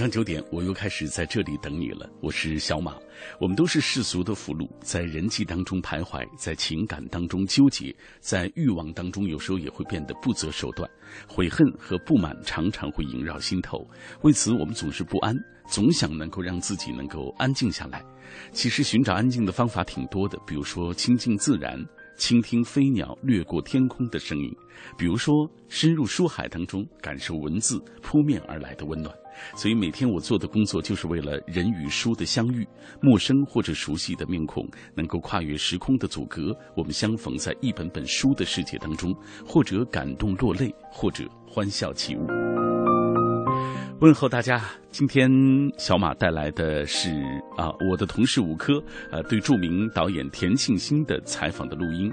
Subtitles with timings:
[0.00, 2.08] 上九点，我又开始在这里等你了。
[2.22, 2.96] 我是小马，
[3.38, 10.90] 我们都是世俗的俘虏，在人际当中徘徊，在情感当中纠结，在欲望当中，有时候也会变得不择手段，
[11.28, 13.86] 悔恨和不满常常会萦绕心头。
[14.22, 15.36] 为此，我们总是不安，
[15.68, 18.02] 总想能够让自己能够安静下来。
[18.52, 21.78] 其实，寻找安静的方法挺多的，比如说亲近自然。
[22.16, 24.50] 倾听飞鸟掠过天空的声音，
[24.98, 25.34] 比如说
[25.68, 29.14] 深入书海当中，感受文字扑面而来的温暖。
[29.54, 32.66] 所以每天我做的工作，就是为了人与书的相遇，
[33.00, 39.14] 陌生或者熟悉的面孔，能够跨越时空的阻隔，我们相逢在一本本书的世界当中，
[39.46, 42.26] 或者感动落泪，或者欢笑起舞。
[44.00, 44.58] 问候大家，
[44.90, 45.30] 今天
[45.76, 47.10] 小马带来的是
[47.58, 52.10] 啊，我的同事吴科，呃，对著名导演田沁鑫的采访的录音。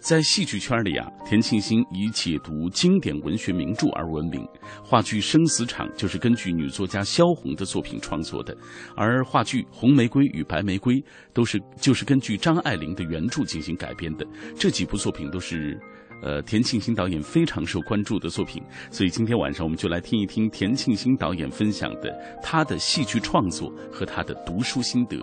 [0.00, 4.44] 在戏剧圈里啊，田沁鑫以解读经典文学名著而闻名。
[4.82, 8.52] 话剧《生死场》就是根据女作家萧红的作品创作的，
[8.96, 10.94] 而话剧《红玫瑰与白玫瑰》
[11.32, 14.26] 都是就是根据张爱玲的原著进行改编的。
[14.56, 15.78] 这几部作品都是。
[16.22, 25.16] 呃，田沁鑫导演非常受关注的作品，所以今天晚上我们就来听一听田沁鑫导演分享的他的戏剧创作和他的读书心得。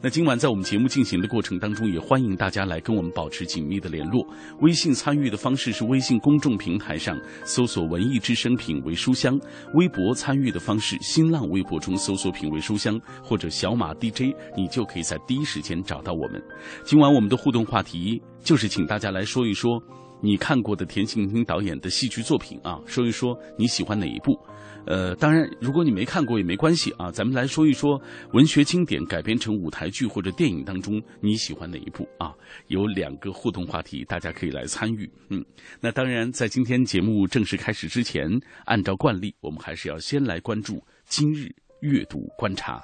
[0.00, 4.26] 那今晚在我们节目进行的过程当中，也欢迎大家来跟我们保持紧密的联络。
[4.60, 9.38] 微信参与的方式是微信公众平台上搜索“文艺之声品味书香”，
[9.74, 16.42] 微博参与的方式，新浪微博中搜索“品味书香”或者“小马 DJ”，你就可以在第一时间找到我们。
[16.84, 19.78] 今晚我们的互动话题就是请大家来说一说。
[20.20, 24.38] 你看过的田沁鑫导演的戏剧作品啊，说一说你喜欢哪一部？
[24.86, 28.00] 呃，当然，如果你没看过也没关系啊，咱们来说一说
[28.32, 32.32] 文学经典改编成舞台剧或者电影当中你喜欢哪一部啊？
[32.68, 35.10] 有两个互动话题，大家可以来参与。
[35.28, 35.44] 嗯，
[35.78, 38.26] 那当然，在今天节目正式开始之前，
[38.64, 42.82] 按照惯例，我们还是要先来关注今日阅读观察。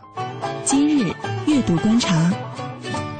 [0.62, 1.10] 今日
[1.46, 3.13] 阅读观察。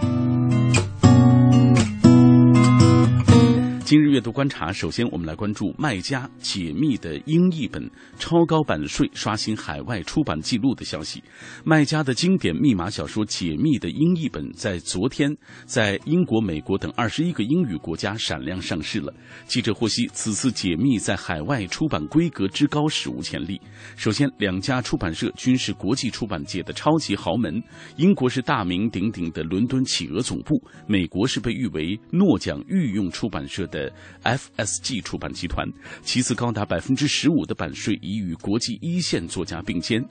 [3.95, 7.89] 今日阅读观察，首先我们来关注卖家解密的英译本
[8.19, 11.23] 超高版税刷新海外出版记录的消息。
[11.65, 15.33] 卖家的经典密码小说《解密》的英译本在昨天
[15.65, 19.15] 在英国、美国等二十一个英语国家闪亮上市了。
[19.47, 23.61] 记者获悉，此次解密在海外出版规格之高史无前例。
[23.95, 27.63] 首先，两家出版社均是国际出版界的超级豪门，
[27.97, 33.84] 英国是大名鼎鼎的伦敦企鹅总部，美国是被誉为诺奖御用出版社的。
[34.23, 35.67] FSG 出版集团，
[36.03, 40.05] 其次高达百分之十五的版税已与国际一线作家并肩。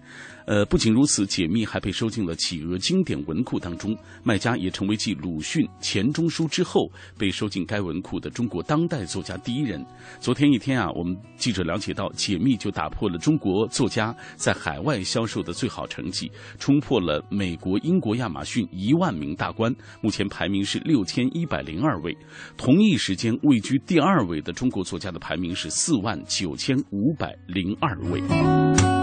[0.45, 9.81] 呃，不仅如此，解密还被收进了企鹅经典文库当中，卖家也成为继鲁迅、钱钟书之后被收进该文库的中国当代作家第一人。
[10.19, 16.29] 昨天一天啊，我们记者了解到，解密就打破了中国作家在海外销售的最好成绩，
[16.59, 22.13] 冲破了美国、英国亚马逊一万名大关，目前排名是六千一百零二位。
[22.57, 29.02] 同一时间为位居第二位的中国作家的排名是四万九千五百零二位。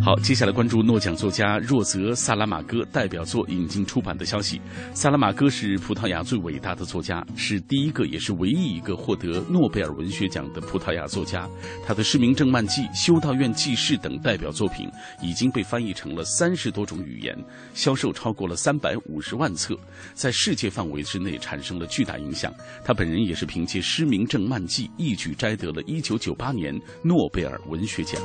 [0.00, 4.58] 好，接下来关注诺奖作家若泽·萨拉马戈代表作引进出版的消息。
[4.94, 11.46] 萨拉马戈是葡萄牙最伟大的作家，是第一个也是唯一一个获得诺贝尔文学奖的葡萄牙作家。
[11.84, 14.88] 他的《失明症漫记》《修道院记事》等代表作品
[15.20, 17.36] 已经被翻译成了三十多种语言，
[17.74, 19.76] 销售超过了三百五十万册，
[20.14, 22.50] 在世界范围之内产生了巨大影响。
[22.82, 28.18] 他本人也是凭借《失明症漫记》一举摘得了一九九八年诺贝尔文学奖。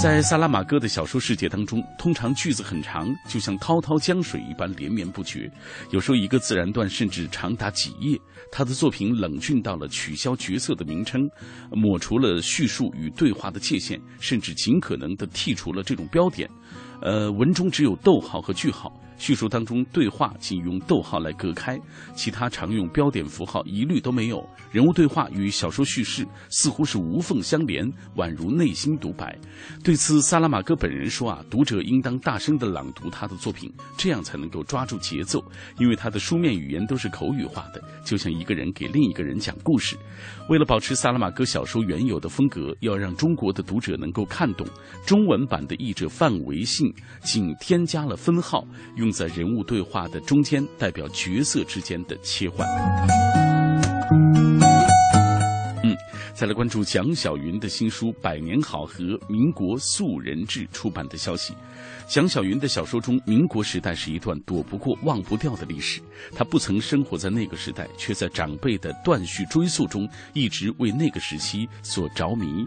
[0.00, 5.50] 在萨拉玛戈的小说世界当中，通常句子很长，就像滔滔江水一般连绵不绝；
[5.90, 8.16] 有时候一个自然段甚至长达几页。
[8.52, 11.28] 他的作品冷峻到了取消角色的名称，
[11.72, 16.48] 抹除了叙述与对话的界限，甚至尽可能的剔除了这种标点。
[17.02, 18.92] 呃，文中只有逗号和句号。
[19.18, 21.78] 叙述当中对话仅用逗号来隔开，
[22.14, 24.42] 其他常用标点符号一律都没有。
[24.70, 29.36] 人物对话与小说叙事似乎是无缝相连，宛如内心独白。
[29.82, 35.42] 对此，萨拉玛戈本人说：“啊，读者应当大声的朗读他的作品，这样才能够抓住节奏，
[35.78, 39.96] 因为他的书面语言都是口语化的，就像一个人给另一个人讲故事。
[40.48, 44.66] 为了保持萨拉玛戈小说原有的风格，要让中国的读者能够看懂，
[45.06, 46.92] 中文版的译者范维信
[47.22, 48.64] 仅添加了分号，
[48.96, 52.66] 用在人物对话的中间，代表角色之间的切换。”
[55.84, 55.96] 嗯
[56.34, 61.52] 再来关注蒋晓云的新书《百年好合：民国素人志》出版的消息。
[62.06, 66.00] 蒋晓云的小说中，民国时代是一段躲不过、忘不掉的历史。
[66.36, 72.64] 他不曾生活在那个时代，却在长辈的断续追溯中，一直为那个时期所着迷。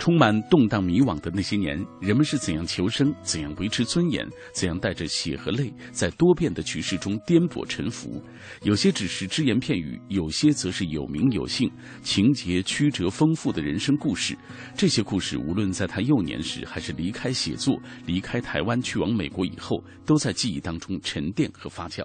[0.00, 8.20] 充满动荡迷惘的那些年，人们是怎样求生，怎样维持尊严，怎样带着血和泪，在多变的局势中颠簸沉浮？
[8.62, 11.70] 有些只是只言片语，有些则是有名有姓、
[12.02, 14.34] 情节曲折丰富的人生故事。
[14.74, 22.02] 这些故事，无论在他幼年时，还是离开写作、离开台湾去往美国以后，都在记忆当中沉淀和发酵。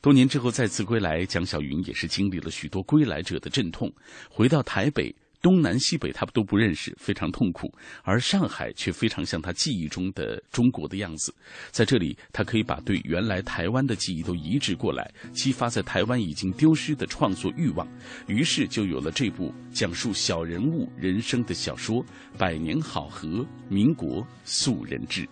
[0.00, 3.92] 多年之后再次归来，蒋小云也是经历了许多归来者的阵痛，
[4.30, 5.12] 回到台北。
[5.42, 7.70] 东南西北他都不认识，非常痛苦。
[8.02, 11.34] 而上海却非常像他记忆中的中国的样子，
[11.70, 17.86] 在这里，他可以把对原来台湾的记忆都移植过来，激发在台湾已经丢失的创作欲望。
[18.28, 22.02] 于是就有了这部讲述小人物人生的小说
[22.38, 25.28] 《百年好合：民国素人志》。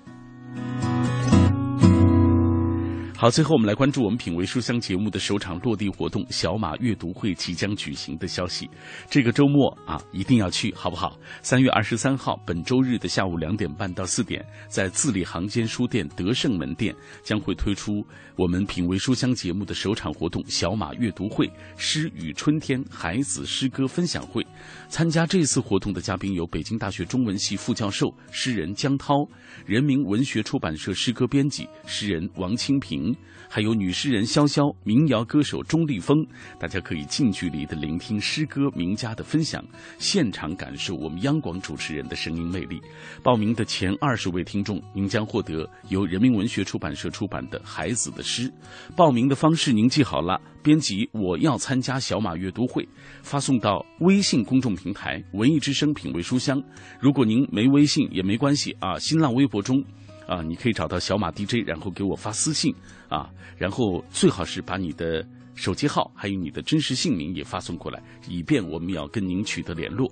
[3.20, 8.66] 好，最后我们来关注我们品味书香节目的首场落地活动——小马阅读会即将举行的消息。
[9.10, 11.18] 这个周末啊，一定要去，好不好？
[11.42, 18.02] 三月二十三号，本周日的下午两点半到四点，在字里行间书店德胜门店将会推出
[18.36, 21.46] 我们品味书香节目的首场活动——小马阅读会
[21.76, 24.42] 诗与春天孩子诗歌分享会。
[24.88, 29.28] 参加这次活动的嘉宾有北京大学中文系副教授、诗人江涛，
[29.66, 33.09] 人民文学出版社诗歌编辑、诗人王清平。
[33.48, 36.24] 还有女诗人潇潇、民谣歌手钟立风，
[36.58, 39.64] 大家可以近距离的聆听诗歌名家的分享，
[39.98, 42.80] 现场感受我们央广主持人的声音魅力。
[43.22, 48.48] 报名的前二十位听众，您将获得由人民文学出版社出版的《孩子的诗》。
[48.94, 52.88] 报名的方式您记好了，编辑“我要参加小马阅读会”，
[53.22, 56.62] 发送到微信公众平台“文艺之声品味书香”。
[57.00, 59.84] 如果您没微信也没关系啊，新浪微博中。
[60.30, 62.72] 啊，你可以找到小马 DJ，然后给我发私信
[63.08, 70.08] 啊，然后最好是把你的手机号还有你的真实姓名也发送过来，以便我们要跟您取得联络。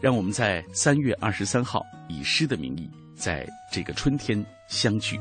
[0.00, 5.16] 让我们在三月二十三号以诗的名义，在这个春天相聚。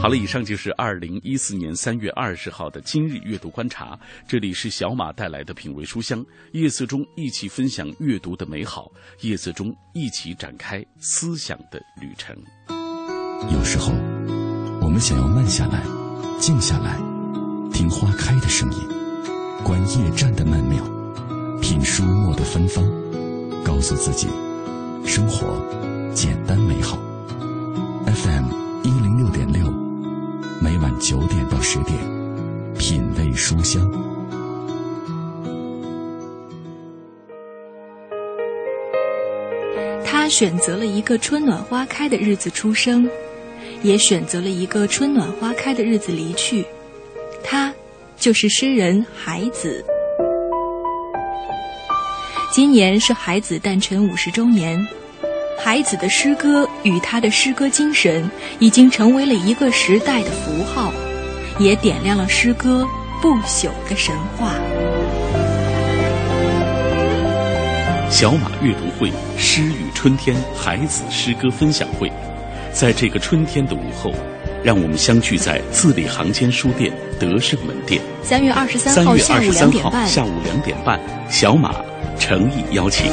[0.00, 3.98] 好了，以上就是二零一四年三月二十号的今日阅读观察。
[4.28, 8.90] 这里是小马带来的品味书香，夜色中一起分享阅读的美好，
[9.22, 12.34] 夜色中一起展开思想的旅程。
[13.52, 13.92] 有时候，
[14.80, 15.82] 我们想要慢下来，
[16.38, 16.96] 静下来，
[17.72, 18.78] 听花开的声音，
[19.64, 20.80] 观夜战的曼妙，
[21.60, 22.84] 品书墨的芬芳，
[23.64, 24.28] 告诉自己，
[25.04, 25.60] 生活
[26.14, 26.96] 简单美好。
[28.06, 29.87] FM 一零六点六。
[30.60, 31.96] 每晚九点到十点，
[32.76, 33.88] 品味书香。
[40.04, 43.08] 他选择了一个春暖花开的日子出生，
[43.82, 46.64] 也选择了一个春暖花开的日子离去。
[47.44, 47.72] 他
[48.16, 49.84] 就是诗人海子。
[52.50, 54.84] 今年是海子诞辰五十周年。
[55.60, 60.92] 孩子的诗歌与他的诗歌精神，已经成为了一个时代的符号，
[61.58, 62.86] 也点亮了诗歌
[63.20, 64.54] 不朽的神话。
[68.08, 72.10] 小马阅读会“诗与春天”孩子诗歌分享会，
[72.72, 74.14] 在这个春天的午后，
[74.62, 78.00] 让我们相聚在字里行间书店德胜门店。
[78.22, 80.98] 三月二十三号下午两点半，下午两点半，
[81.28, 81.74] 小马
[82.18, 83.10] 诚意邀请。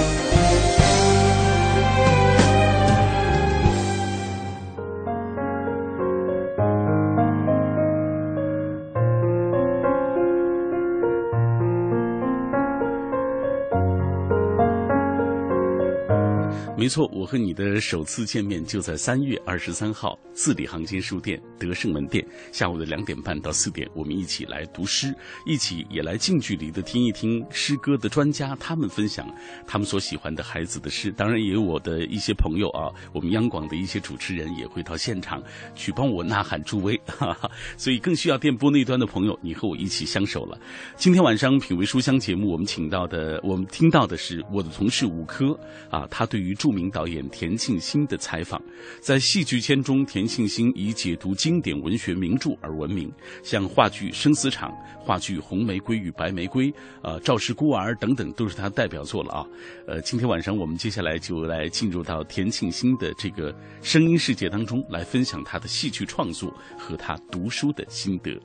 [16.86, 25.12] 没错，我和你的首次见面就在三月二十三号，字里行间书店德胜门店，下午的两点半到四点，我们一起来读诗，
[25.48, 29.28] 一起也来近距离的听一听诗歌的专家他们分享
[29.66, 31.12] 他们所喜欢的孩子的诗。
[31.12, 35.42] 当然，也有我的一些朋友啊，我们央广的一些主持人也会到现场
[35.74, 37.50] 去帮我呐喊助威，哈哈。
[37.78, 40.56] 所以更需要电波那端的朋友，你和我一起相守了。
[40.96, 46.54] 今天晚上品味书香节目，我们请到的，我们听到的是我的同事吴科啊，他对于。
[46.56, 48.62] 著名导演田沁鑫的采访，
[49.00, 53.10] 在戏剧圈中，田沁鑫以解读经典文学名著而闻名，
[53.42, 56.70] 像话剧《生死场》、话剧《红玫瑰与白玫瑰》、
[57.02, 59.48] 呃《赵氏孤儿》等等，都是他代表作了啊。
[59.88, 68.38] 呃，今天晚上我们接下来就来进入到田沁鑫的这个声音世界当中，来分享他的戏剧创作和他读书的心得。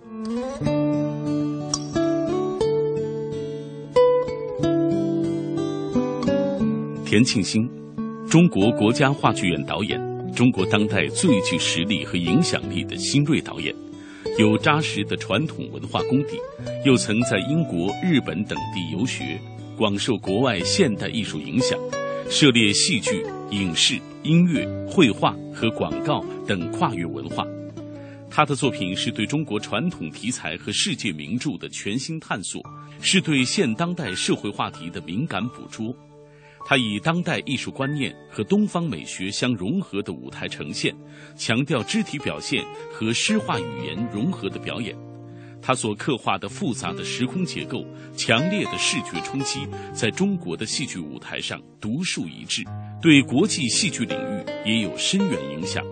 [7.05, 7.80] 田沁鑫。
[8.31, 10.01] 中国国家话剧院导演，
[10.33, 13.75] 中国当代最具实力和影响力的新锐导演，
[14.39, 16.39] 有扎实的传统文化功底，
[16.85, 19.37] 又曾在英国、日本等地游学，
[19.77, 21.77] 广受国外现代艺术影响，
[22.29, 27.45] 涉猎戏剧、影视、音乐、绘画和广告等跨越文化。
[28.31, 32.63] 他的作品是对中国传统题材和世界名著的全新探索，
[33.01, 35.93] 是对现当代社会话题的敏感捕捉。
[36.65, 40.95] 他以当代艺术观念和东方美学相融合的舞台呈现，
[41.37, 44.97] 强调肢体表现和诗画语言融合的表演。
[45.63, 47.85] 他所刻画的复杂的时空结构、
[48.17, 49.61] 强烈的视觉冲击，
[49.93, 52.65] 在中国的戏剧舞台上独树一帜，
[53.03, 55.85] 对国际戏剧领域也有深远影响。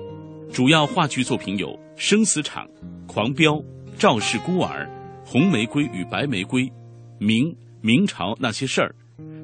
[0.51, 2.67] 主要话剧作品有《生死场》
[3.07, 3.53] 《狂飙》
[3.99, 4.87] 《赵氏孤儿》
[5.31, 6.63] 《红玫瑰与白玫瑰》
[7.19, 8.95] 《明明朝那些事儿》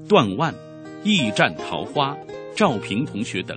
[0.08, 0.54] 《断腕》。
[1.04, 2.16] 驿站桃花、
[2.56, 3.54] 赵平同学等，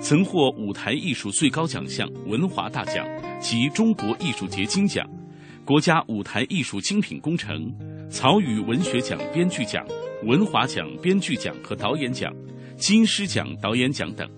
[0.00, 3.06] 曾获舞台艺术最高奖项文华大奖
[3.40, 5.08] 及中国艺术节金奖、
[5.64, 7.72] 国家舞台艺术精品工程、
[8.10, 9.86] 曹禺文学奖编剧奖、
[10.24, 12.34] 文华奖编剧奖和导演奖、
[12.76, 14.28] 金狮奖导演奖等，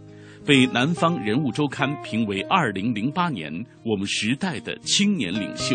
[0.45, 3.51] 被《南方人物周刊》评为二零零八年
[3.83, 5.75] 我们时代的青年领袖。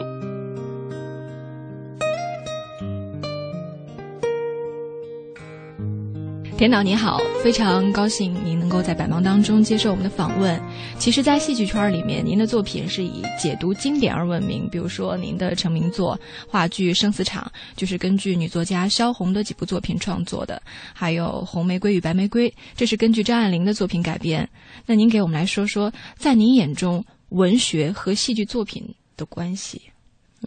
[6.62, 10.62] 田导你好，非常高兴您能够在百忙当中接受我们的访问。
[11.00, 14.70] 其实，在戏剧圈里面，您的作品是以解读经典而闻名。
[14.70, 16.15] 比如说，您的成名作
[16.48, 20.62] 话剧《生死场》就是根据女作家萧红的几部作品创作的，
[20.94, 24.48] 还有《红玫瑰与白玫瑰》，这是根据张爱玲的作品改编。
[24.86, 28.88] 那您给我们来说说，在您眼中，文学和戏剧作品
[29.18, 29.82] 的关系？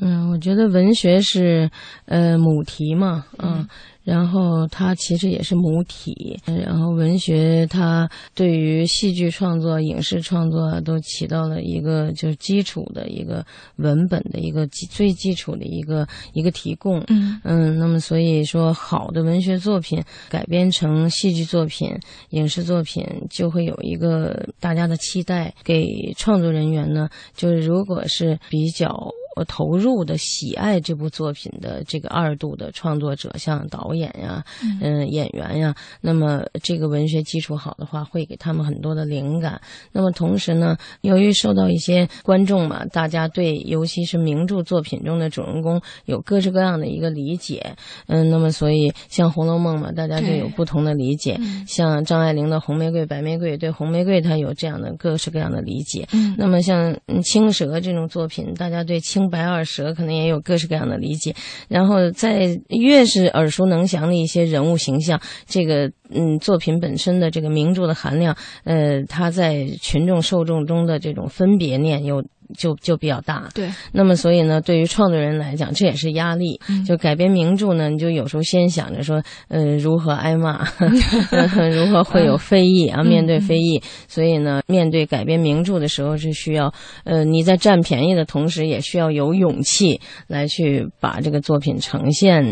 [0.00, 1.68] 嗯，我觉得文学是
[2.04, 3.66] 呃母题嘛，嗯。
[4.04, 13.44] 然后它其实也是母体，然后文学它对于戏剧创作、影视创作都起到了一个就是基础的一个
[13.76, 17.02] 文本的一个最基础的一个一个提供。
[17.08, 21.90] 嗯嗯，那么所以说，好的文学作品改编成戏剧作品、
[22.30, 25.54] 影视作品，就会有一个大家的期待。
[25.64, 29.11] 给创作人员呢，就是如果是比较。
[29.37, 34.45] 我投入的喜爱这部作品的这个二度的创作者，像导演呀，
[34.81, 39.61] 嗯，演员呀，那么这个文学基础好的话，会给他们很多的灵感。
[39.93, 47.76] 那么同时呢，由于受到一些观众嘛，大家对尤其是名著作品中的主人公有各式各样的一个理解，
[48.07, 51.38] 嗯，那么所以像《红楼梦》嘛，大家就有不同的理解。
[51.67, 56.07] 像张爱玲的《红玫瑰》《白玫瑰》，对《红玫瑰》她有这样的各式各样的理解。
[56.37, 61.35] 那么像《青蛇》这种作品，大家对青白耳蛇可能也有各式各样的理解，
[61.69, 72.25] 然后在越是耳熟能详的一些人物形象，这个嗯作品本身的这个名著的含量，呃，它在群众受众中的这种分别念又。
[72.59, 73.71] 就就比较大，对。
[73.90, 76.61] 那么，所以呢，对于创作人来讲，这也是压力。
[76.87, 80.62] 就改编名著呢，你就有时候先想着说，呃，如何挨骂，
[81.73, 83.02] 如何会有非议啊？
[83.02, 86.73] 面对非议，所以呢，面对改编名著的时候，是需要，
[87.04, 92.44] 呃，你在占便宜的同时，也需要有勇气来去把这个作品呈现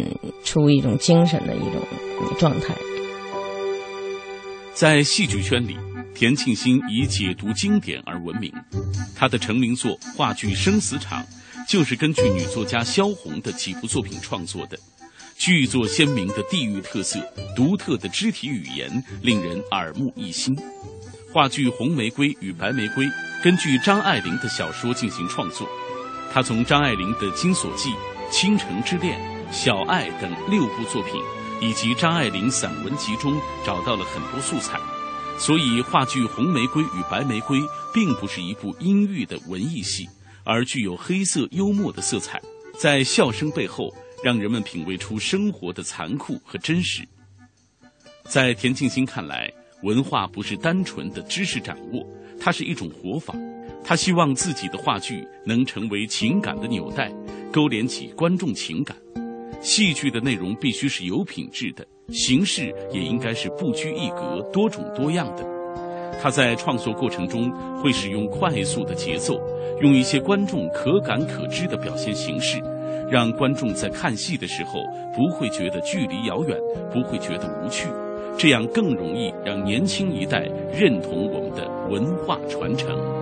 [0.42, 1.80] 出一种精神的一种
[2.38, 2.74] 状态。
[4.74, 5.76] 在戏剧圈里。
[6.14, 8.52] 田沁鑫以解读经典而闻名，
[9.16, 11.22] 他的成名作话剧《生死场》
[11.66, 14.78] 就是根据女作家萧红的几部作品创作的。
[15.36, 17.18] 剧作鲜明的地域特色、
[17.56, 20.54] 独特的肢体语言，令人耳目一新。
[21.32, 23.06] 话剧《红玫瑰与白玫瑰》
[23.42, 25.66] 根据张爱玲的小说进行创作，
[26.32, 27.88] 他从张爱玲的《金锁记》
[28.30, 29.18] 《倾城之恋》
[29.52, 31.14] 《小爱》等六部作品，
[31.62, 34.80] 以及张爱玲散文集中找到了很多素材。
[35.38, 37.58] 所以，话剧《红玫瑰与白玫瑰》
[37.94, 40.08] 并不是一部阴郁的文艺戏，
[40.44, 42.42] 而具有黑色幽默的色彩，
[42.78, 47.06] 在笑声背后，让人们品味出生活的残酷和真实。
[48.24, 49.50] 在田沁鑫看来，
[49.82, 52.06] 文化不是单纯的知识掌握，
[52.40, 53.34] 它是一种活法。
[53.84, 57.12] 他希望自己的话剧能成为情感的纽带，
[57.52, 58.96] 勾连起观众情感。
[59.62, 65.44] 戏剧的内容必须是有品质的，形式也应该是不拘一格、多种多样的。
[66.20, 69.40] 他在创作过程中会使用快速的节奏，
[69.80, 72.60] 用一些观众可感可知的表现形式，
[73.10, 74.82] 让观众在看戏的时候
[75.14, 76.58] 不会觉得距离遥远，
[76.92, 77.88] 不会觉得无趣，
[78.36, 80.40] 这样更容易让年轻一代
[80.72, 83.21] 认同我们的文化传承。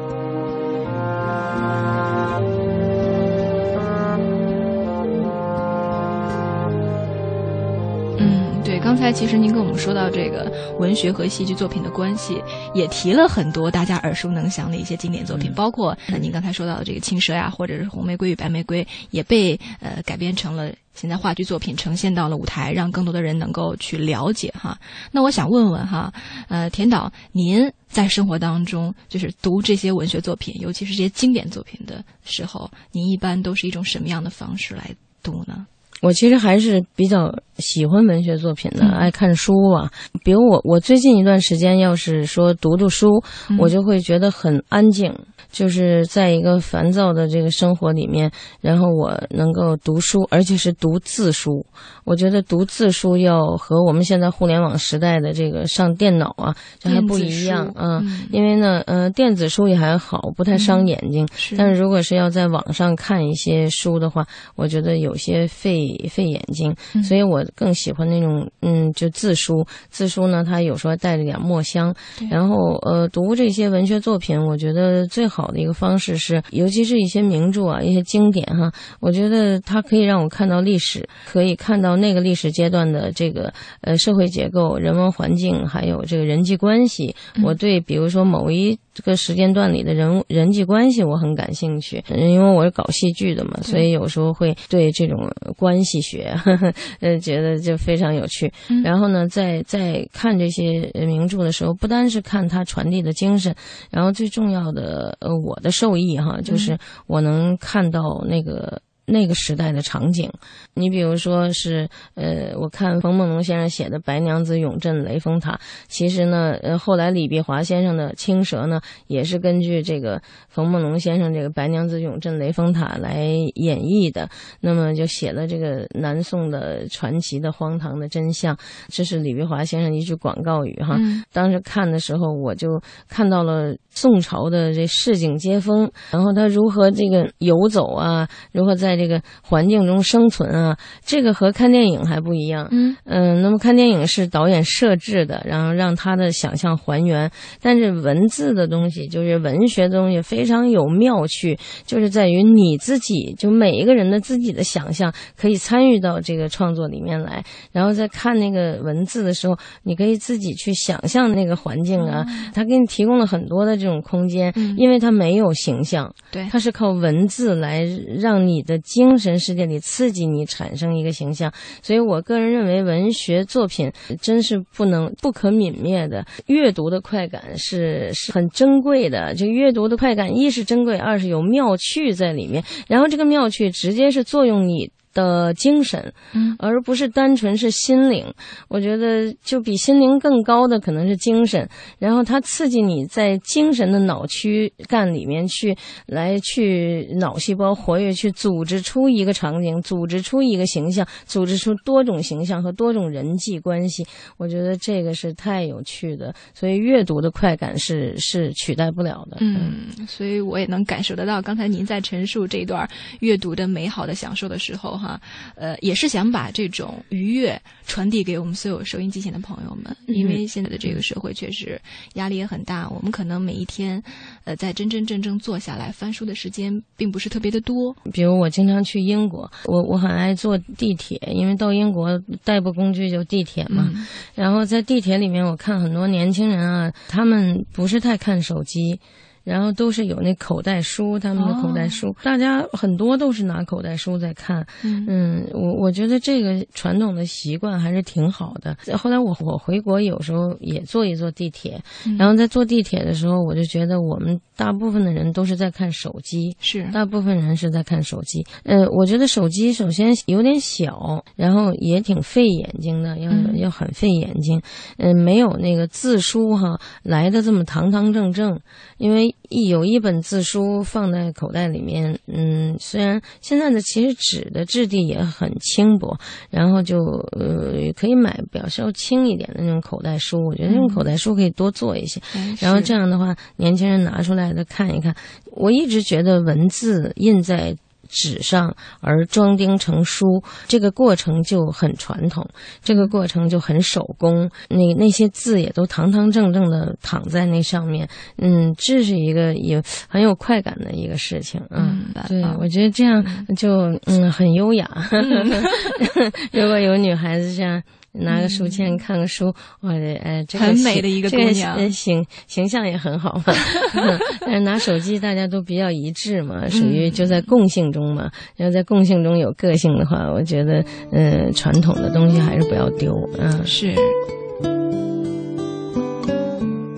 [8.83, 12.43] 刚才其实您跟我们说到这个文学和戏剧作品的关系，
[12.75, 24.77] 也提了很多大家耳熟能详的一些经典作品，包括那您刚才说到的这个《青蛇》呀，或者是《红玫瑰与白玫瑰》，也被呃改编成了现在话剧作品，呈现到了舞台，让更多的人能够去了解哈。
[25.13, 26.13] 那我想问问哈，
[26.49, 34.91] 呃，田导，您在生活当中就是读这些文学作品，尤其是这些经典作品的时候，您一般都是一种什么样的方式来
[35.23, 35.67] 读呢？
[36.01, 39.91] 我其实还是比较喜欢文学作品的，爱看书啊。
[40.25, 43.23] 比如我，我最近一段时间要是说读读书，
[43.59, 45.15] 我就会觉得很安静。
[45.51, 48.31] 就是在一个烦躁的这个生活里面，
[48.61, 51.67] 然后我能够读书，而且是读字书。
[52.05, 58.01] 我觉得读字书要和我们现在互联网时代的这个上电脑啊，这还不一样啊。
[58.31, 61.27] 因为呢，呃，电子书也还好，不太伤眼睛。
[61.59, 66.73] 但是如果是要在网上看一些书的话，我觉得有些费费眼睛。
[67.03, 69.67] 所以我更喜欢那种，嗯，就字书。
[69.89, 71.93] 字书呢，它有时候带着点墨香。
[72.31, 75.41] 然后，呃，读这些文学作品，我觉得最好。
[75.41, 78.71] 好的一个方式是，尤其是一些名著啊，一些经典哈，
[79.01, 87.17] 我觉得它可以让我看到历史，可以看到那个历史阶段的这个呃社会结构、人文环境，还有这个人际关系。
[87.43, 96.35] 我对比如说某一个时间段里的人人际关系，我很感兴趣，因为我是搞戏剧的嘛，所以有时候会对这种关系学，
[97.01, 98.53] 呃，觉得就非常有趣。
[98.85, 103.55] 然后呢，在在看这些名著的时候，不单是看它传递的精神，
[103.91, 105.17] 然后最重要的。
[105.21, 108.81] 呃我的受益哈，就是我能看到那个。
[109.07, 110.31] 那个时代的场景，
[110.75, 115.53] 你比如说是呃，我看冯梦龙先生写的《白娘子永镇雷峰塔》，
[115.89, 123.25] 其实呢，呃，后来李碧华先生的《青蛇》呢，也是根据这个冯梦龙先生这个《白娘子永镇雷峰塔》来
[123.57, 124.29] 演绎的。
[124.61, 128.57] 那么就写了这个南宋的传奇的荒唐的真相，
[128.89, 130.97] 这是李碧华先生一句广告语哈。
[131.33, 139.00] 当时看的时候，我就看到了宋朝的这市井街风，然后他如何这个游走啊，如何在。
[139.01, 142.69] 这个环境中生存啊，这个和看电影还不一样。
[142.71, 147.31] 嗯嗯，那么看电影是导演设置的，然后让他的想象还原。
[147.63, 157.43] 但是文字的东西，就是文学的东西，非常有妙趣，就是在于你自己，就每一个人的自己的想象可以参与到这个创作里面来。
[157.73, 167.83] 然后在看那个文字的时候，你可以自己去想象那个环境啊，他给你提供了很多的这种空间，因为它没有形象，对，它是靠文字来
[168.19, 168.80] 让你的。
[168.81, 176.25] 精神世界里刺激你产生一个形象，所以我个人认为文学作品真是不能不可泯灭的。
[176.47, 184.91] 阅读的快感是是很珍贵的，就阅读的快感一是珍贵，二是有妙趣在里面，然后这个妙趣直接是作用你。
[185.13, 188.33] 的精神，嗯，而不是单纯是心灵。
[188.69, 191.69] 我觉得就比心灵更高的可能是精神，
[191.99, 204.07] 然后它刺激你在精神的脑躯干里面去，来去脑细胞活跃，去组织出一个场景，组织出一个形象，组织出多种形象和多种人际关系。
[204.37, 209.39] 我觉得这个是太有趣的，所以阅读的快感是是取代不了的。
[209.41, 212.89] 嗯，所以我也能感受得到，刚才您在陈述这段
[213.21, 215.00] 阅读的美好的享受的时候。
[215.01, 215.21] 哈，
[215.57, 221.81] 呃，也是想把这种愉悦传递给我们所有收音机前的朋友们，因为现在的这个社会确实
[222.15, 224.03] 压力也很大，我们可能每一天，
[224.45, 227.97] 呃，在真真正正坐下来翻书的时间并不是特别的多。
[228.13, 233.91] 比如我经常去英国，我我很爱坐地铁，因为到英国代步工具就地铁嘛。
[234.35, 239.01] 然后在地铁里面，我看很多年轻人啊，他们不是太看手机。
[239.45, 244.67] 然后都是有那口袋书，他们的口袋书，大家很多都是拿口袋书在看。
[244.83, 248.77] 嗯，我我觉得这个传统的习惯还是挺好的。
[248.97, 251.81] 后来我我回国有时候也坐一坐地铁，
[252.19, 258.47] 然后在坐地铁的时候，我就觉得我们大部分的人都是在看手机，是大部分人是在看手机。
[258.65, 264.61] 呃，我觉得手机首先有点小，然后也挺费眼睛的，要要很费眼睛。
[264.99, 268.61] 嗯，没有那个字书哈来的这么堂堂正正，
[268.99, 269.35] 因为。
[269.49, 276.17] 一有一本字书放在口袋里面，嗯，虽然现在的其实纸的质地也很轻薄，
[276.51, 276.99] 然后就
[277.33, 282.21] 呃可以买比较稍轻一点的那种口袋书，我觉得那种口袋书可以多做一些，
[282.61, 285.15] 然后这样的话年轻人拿出来的看一看，
[285.53, 287.77] 我一直觉得文字印在。
[288.11, 292.47] 纸上而装订成书，这个过程就很传统，
[292.83, 294.51] 这个过程就很手工。
[294.69, 301.61] 那那些字也都堂堂正正的躺在那上面，嗯，这是一个也很有快感的一个事情。
[301.71, 303.25] 嗯，对，我觉得这样
[303.57, 304.89] 就嗯很优雅。
[306.53, 307.83] 如果有女孩子这样。
[308.13, 313.55] 拿个书签看个书，我的哎，这个很美的一个姑娘，形形象也很好嘛。
[314.41, 318.31] 但是拿手机大家都比较一致嘛，属于就在共性中嘛。
[318.57, 323.15] 要在共性中有个性的话，我觉得嗯，传统的东西还是不要丢。
[323.39, 323.95] 嗯，是。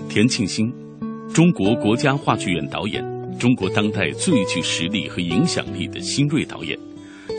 [0.09, 0.71] 田庆新，
[1.33, 3.03] 中国国家话剧院导演，
[3.39, 6.77] 中国当代最具实力和影响力的新锐导演。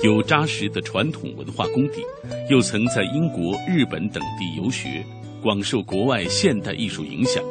[0.05, 2.03] 有扎实的传统文化功底，
[2.51, 5.03] 又曾在英国、日本等地游学，
[5.41, 7.43] 广受国外现代艺术影响，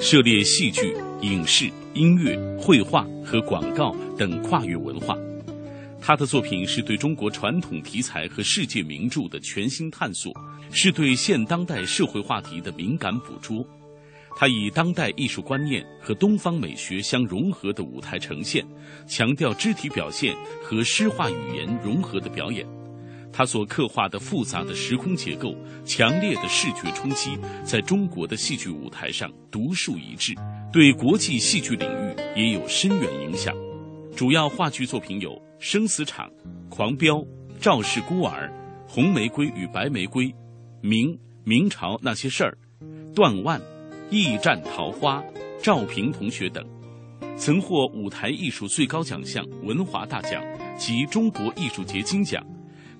[0.00, 0.92] 涉猎戏剧、
[1.22, 5.16] 影视、音乐、绘画和广告等跨越文化。
[6.00, 10.32] 他的作品是对中国传统题材和世界名著的全新探索，
[10.72, 13.64] 是对现当代社会话题的敏感捕捉。
[14.40, 18.66] 他以当代艺术观念和东方美学相融合的舞台呈现，
[19.06, 22.66] 强调肢体表现和诗画语言融合的表演。
[23.30, 30.34] 他所刻画的复杂的时空结构、强烈的视觉冲击，在中国的戏剧舞台上独树一帜，
[30.72, 33.54] 对国际戏剧领域也有深远影响。
[34.16, 36.26] 主要话剧作品有《生死场》
[36.70, 37.16] 《狂飙》
[37.60, 38.48] 《赵氏孤儿》
[38.90, 40.24] 《红玫瑰与白玫瑰》
[40.80, 42.56] 《明明朝那些事儿》
[43.14, 43.60] 《断腕》。
[44.10, 45.22] 驿站桃花、
[45.62, 46.64] 赵平同学等，
[47.36, 50.42] 曾获舞台艺术最高奖项文华大奖
[50.76, 52.44] 及中国艺术节金奖、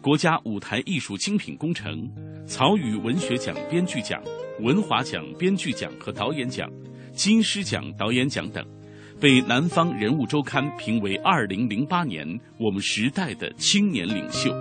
[0.00, 2.08] 国家舞台艺术精品工程、
[2.46, 4.22] 曹禺文学奖编剧奖、
[4.60, 6.70] 文华奖编剧奖和导演奖、
[7.12, 8.64] 金狮奖导演奖等，
[9.20, 12.24] 被《南方人物周刊》评为二零零八年
[12.56, 14.54] 我们时代的青年领袖。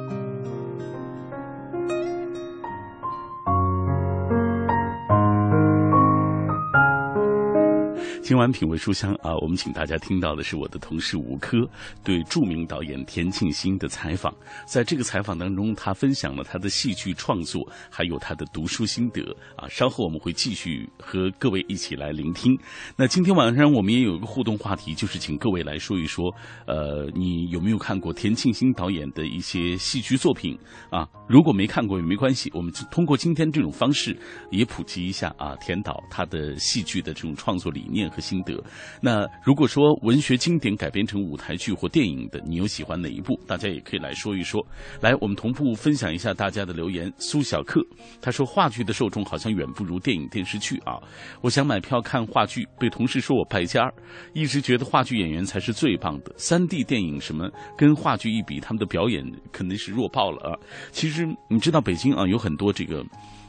[8.29, 11.57] 今晚品味书香啊，我们请大家听到的是我的同事吴科
[12.03, 14.31] 对著名导演田沁鑫的采访。
[14.67, 19.67] 在这个采访当中，他分享了他的戏剧创作，还有他的读书心得啊。
[19.67, 22.55] 稍后我们会继续和各位一起来聆听。
[22.95, 26.31] 那今天晚上我们也有一个互动话题，就是请各位来说一说，
[26.67, 30.55] 呃，你有没有看过田沁鑫导演的一些戏剧作品
[30.91, 31.09] 啊？
[31.27, 34.15] 如果没看过也没关系，我们通过今天这种方式
[34.51, 38.07] 也普及一下啊，田导他的戏剧的这种创作理念。
[38.19, 38.61] 心得。
[39.01, 43.39] 那如果说文学经典改编成舞台剧或电影的，你有喜欢哪一部？
[43.47, 44.65] 大家也可以来说一说。
[45.01, 47.11] 来，我们同步分享一下大家的留言。
[47.17, 47.81] 苏小克
[48.21, 50.99] 他说，话剧的受众好像远不如电影电视剧啊。
[51.41, 53.91] 我想买票看话剧，被同事说我败家，
[54.33, 56.33] 一直觉得话剧演员才是最棒的。
[56.37, 60.57] 三 D 电影什么跟话剧一比，他们的表演肯定是弱爆了啊。
[60.91, 63.03] 其实你知道北京啊有很多这个。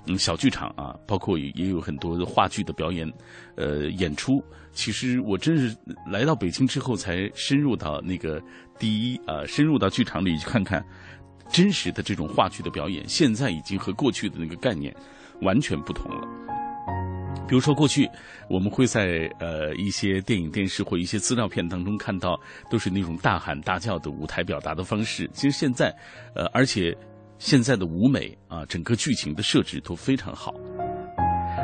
[0.06, 3.06] 嗯，小剧场啊，包括也有很多话剧的表演，
[3.56, 4.42] 呃，演出。
[4.72, 8.42] 其实我真是来到北京之后，才深入到那个
[8.78, 10.84] 第一啊，深入到剧场里去看看
[11.50, 13.08] 真实的这种话剧的表演。
[13.08, 14.94] 现在已经和过去的那个概念
[15.42, 16.26] 完全不同了。
[17.48, 18.08] 比如说，过去
[18.48, 25.28] 我们会在呃一些电影、电视或一些资料片当中看到，都是那种大喊大叫的舞台表达的方式。
[25.32, 25.94] 其实现在，
[26.34, 26.96] 呃，而且。
[27.40, 30.52] 现在的舞美啊，整个剧情的设置都非常好。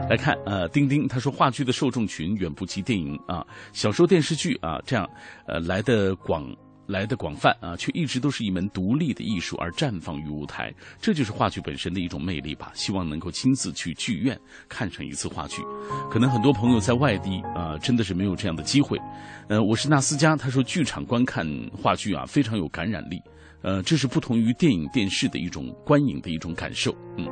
[0.09, 5.09] 来看，呃，丁丁他说，话剧的受众群远不及电影啊，小说、电视剧啊这样，
[5.49, 6.47] 呃，来的广，
[6.87, 12.71] 来的广泛啊，却一直都是一门独立的艺术而绽放于舞台，这就是话剧本身的一种魅力吧。
[12.73, 15.61] 希望能够亲自去剧院看上一次话剧，
[16.09, 18.97] 可能很多朋友在外地啊，真的是没有这样的机会。
[19.49, 23.21] 呃，我是纳斯加，他说，剧场观看话剧啊，非常有感染力。
[23.63, 26.95] 呃，这是不同于电影、电视的一种观影的一种感受。
[27.17, 27.27] 嗯，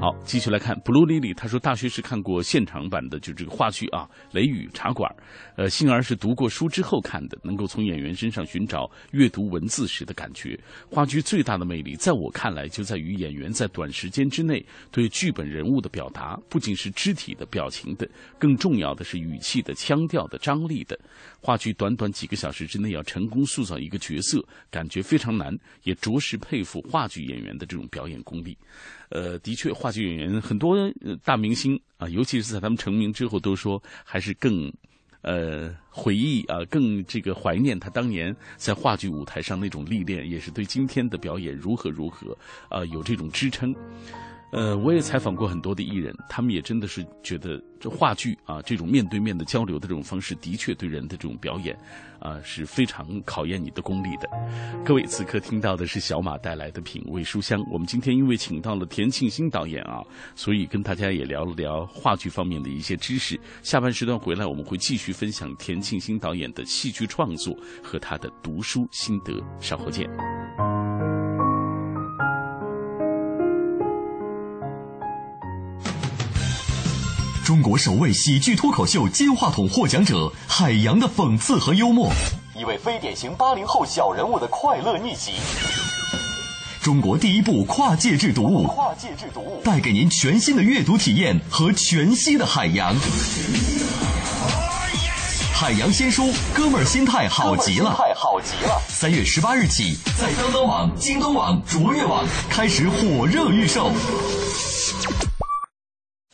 [0.00, 5.14] 好，继续来看 Blue Lily，他说大学时看过现场版的，就这个话剧啊，《雷雨茶馆》。
[5.56, 10.58] 呃，幸而是读过书之后看的，能够从演员身上寻找阅读文字时的感觉。
[10.88, 18.08] 话剧最大的魅力，在我看来，就在于演员在短时间之内对剧本人物的表达，不仅是肢体的表情的，
[18.38, 20.98] 更重要的是语气的、腔调的、张力的。
[21.42, 28.56] 话剧短短几个小时之内要成功塑造一个角色，感觉非常难，也着实佩服话剧演员的这种表演功力。
[29.10, 30.76] 呃，的确，话剧演员很多
[31.22, 34.72] 大明星啊，尤其是在他们成名之后，都说还是更，
[35.22, 42.36] 呃，回忆啊，更这个怀念他当年在话剧舞台上那种历练，也是对今天的表演如何如何
[42.68, 43.74] 啊有这种支撑。
[44.52, 51.76] 呃，我也采访过很多的艺人，他们也真的是觉得这话剧啊，这种面对面的交流的这种方式，的确对人的这种表演，
[52.18, 54.28] 啊是非常考验你的功力的。
[54.84, 57.64] 各位，此刻听到的是小马带来的品味书香。
[57.70, 60.02] 我们今天因为请到了田沁鑫导演啊，
[60.34, 63.38] 所以跟大家也聊了聊话剧方面的一些知识。
[63.62, 69.40] 下半时段回来，我们会继续分享田沁鑫导演的戏剧创作和他的读书心得。
[69.60, 70.10] 稍后见。
[77.50, 82.08] 中国首位喜剧脱口秀金话筒获奖者海洋的讽刺和幽默，
[82.56, 85.32] 一位非典型八零后小人物的快乐逆袭。
[86.80, 92.94] 中国第一部跨界制读物，跨界制读物带给您全新的阅读体验和全息的海洋。
[95.52, 98.80] 海洋新书，哥们儿心态好极了，太好极了。
[98.88, 103.90] 三月十八日起，在当当网、京东网、卓越网开始火热预售。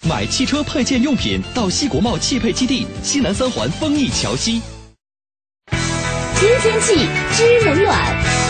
[0.09, 4.63] 买汽车配件用品到西国贸汽配基地西南三环丰益桥西。
[6.37, 8.46] 新天气知冷暖。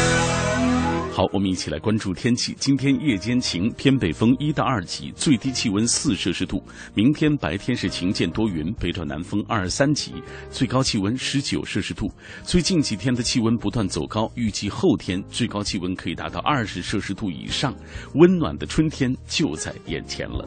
[1.17, 2.55] 好，我们一起来关注天气。
[2.59, 6.63] 今天夜间晴，偏北风一到二级，最低气温四摄氏度。
[6.93, 10.13] 明天白天是晴间多云，北转南风二三级，
[10.51, 12.13] 最高气温十九摄氏度。
[12.43, 17.75] 最近几天的气温不断走高，预计后天最高气温可以达到二十摄氏度以上，
[18.17, 20.47] 温暖的春天就在眼前了。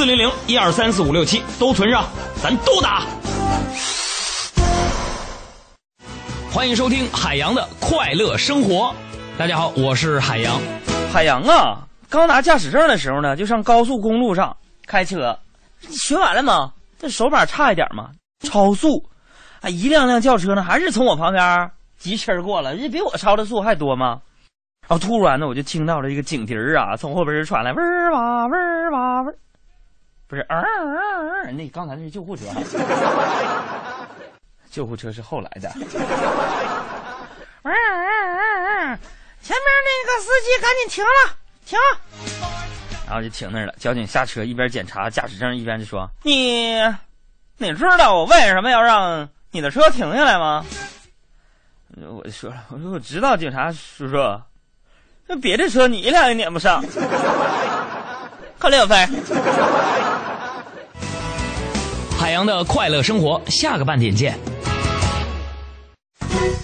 [0.00, 2.06] 四零零一二三四五六七都存上，
[2.42, 3.02] 咱都打。
[6.50, 8.94] 欢迎收听海洋的快乐生活。
[9.36, 10.58] 大家好，我是海洋。
[11.12, 15.38] 海洋啊，刚拿驾驶证的时候呢，就上高速公路上开车，
[15.90, 16.72] 学完了吗？
[16.98, 18.08] 这手把差一点嘛，
[18.48, 19.04] 超速，
[19.60, 24.18] 啊，一辆辆轿车呢，还是从我旁边疾驰而过了，这比我超的速还多吗？
[24.88, 29.34] 然后突然呢，我就听到了一个警笛儿啊，从后边传来，嗡儿哇嗡儿哇嗡，
[30.30, 32.44] 不是，嗯嗯嗯，那刚才那是救护车，
[34.70, 35.68] 救护车是后来的。
[39.42, 41.10] 前面那个司机赶紧停了，
[41.66, 41.76] 停。
[43.08, 46.80] 然后就停那儿了，交警下车一边检查驾驶证，一边就说：“你，
[47.56, 50.64] 你知道我为什么要让你的车停下来吗？”
[52.00, 54.40] 我就说了，我说我知道，警察叔叔。
[55.26, 56.80] 那别的车你俩也撵不上，
[58.60, 59.08] 快点飞！
[62.20, 64.38] 海洋的快乐生活，下个半点见。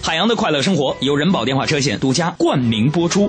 [0.03, 3.27] 海洋的快乐生活由人保电话车险独家冠名播出，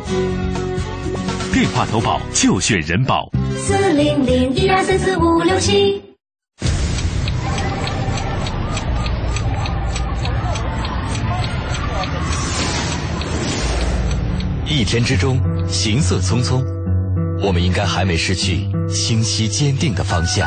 [1.54, 3.30] 电话投保就选人保。
[3.56, 6.02] 四零零一二三四五六七。
[14.66, 16.62] 一天之中，行色匆匆，
[17.42, 20.46] 我们应该还没失去清晰坚定的方向。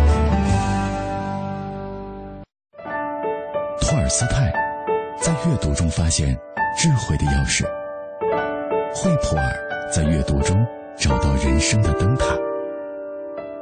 [4.11, 4.51] 斯泰
[5.21, 6.37] 在阅读中发现
[6.77, 7.63] 智慧的钥匙。
[8.93, 12.25] 惠普尔在阅读中找到人生的灯塔。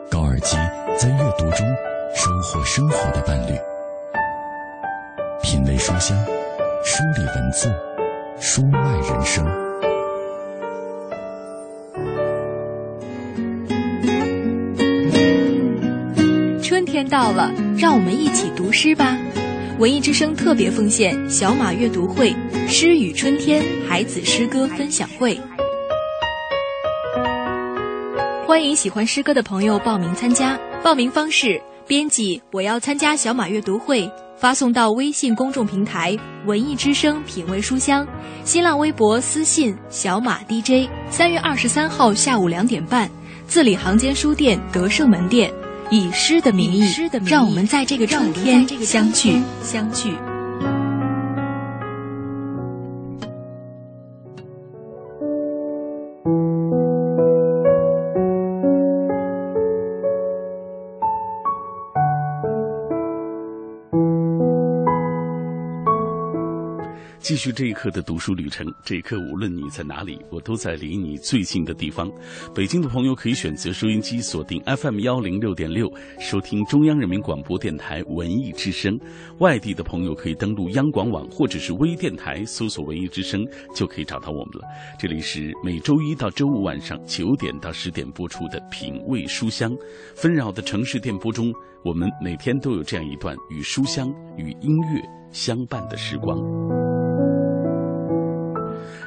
[0.09, 0.57] 高尔基
[0.97, 1.67] 在阅读中
[2.15, 3.53] 收获生活的伴侣。
[5.43, 6.17] 品味书香，
[6.83, 7.71] 梳理文字，
[8.39, 9.45] 书卖人生。
[16.63, 19.15] 春天到了，让我们一起读诗吧！
[19.79, 22.35] 文艺之声特别奉献小马阅读会
[22.67, 25.39] “诗与春天”孩子诗歌分享会。
[28.45, 30.59] 欢迎喜欢诗歌的朋友报名参加。
[30.83, 36.13] 报名方式：编辑“我要参加小马阅读会”，发送到微信公众平台
[36.45, 38.05] “文艺之声品味书香”，
[38.43, 40.89] 新浪微博私信“小马 DJ”。
[41.09, 43.09] 三月二十三号下午两点半，
[43.47, 45.49] 字里行间书店德胜门店，
[45.91, 46.83] 以诗的名义，
[47.25, 50.28] 让我们在这个春天相聚相聚。
[67.29, 72.11] 继续这一刻的读书旅程，这一刻无论你在哪里，我都在离你最近的地方。
[72.55, 75.87] 北京的朋友可以选择收音机锁定 FM 幺零六点六，
[76.19, 78.97] 收听中央人民广播电台文艺之声；
[79.37, 84.67] 外地的朋友可以登录央广网或者是微电台搜索文艺之声，就可以找到我们了。
[84.97, 89.71] 这里是每周一到周五晚上九点到十点播出的品味书香，
[90.15, 91.53] 纷扰的城市电波中，
[91.85, 94.99] 我们每天都有这样一段与书香与音乐
[95.31, 96.35] 相伴的时光。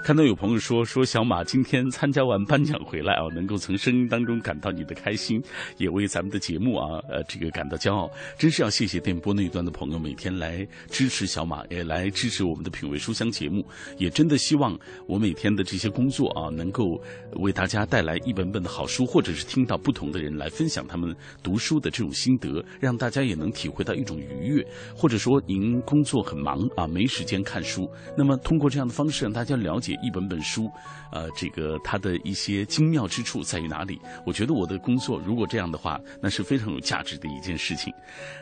[0.03, 5.41] 看到有朋友说说小马今天参加完颁奖回来啊，能够从声音当中感到你的开心，
[5.79, 13.65] 也为咱们的节目啊呃这个感到骄傲，真是要谢谢电波那一端的朋友每天来支持小马，也来支持我们的品味书香节目，
[13.97, 17.01] 也真的希望我每天的这些工作啊，能够
[17.37, 27.89] 为大家带来一本本的好书，或者是听到不同的人来分享他们读书的这种心得，让大家也能体会到一种愉悦，或者说您工作很忙啊，没时间看书，
[28.19, 29.92] 那么通过这样的方式让大家了解。
[30.03, 30.71] 一本本书，
[31.11, 34.01] 呃，这个它的一些精妙之处在于哪里？
[34.25, 37.93] 我觉得我的工作如果这样的话，那是非常有价值的一件事情。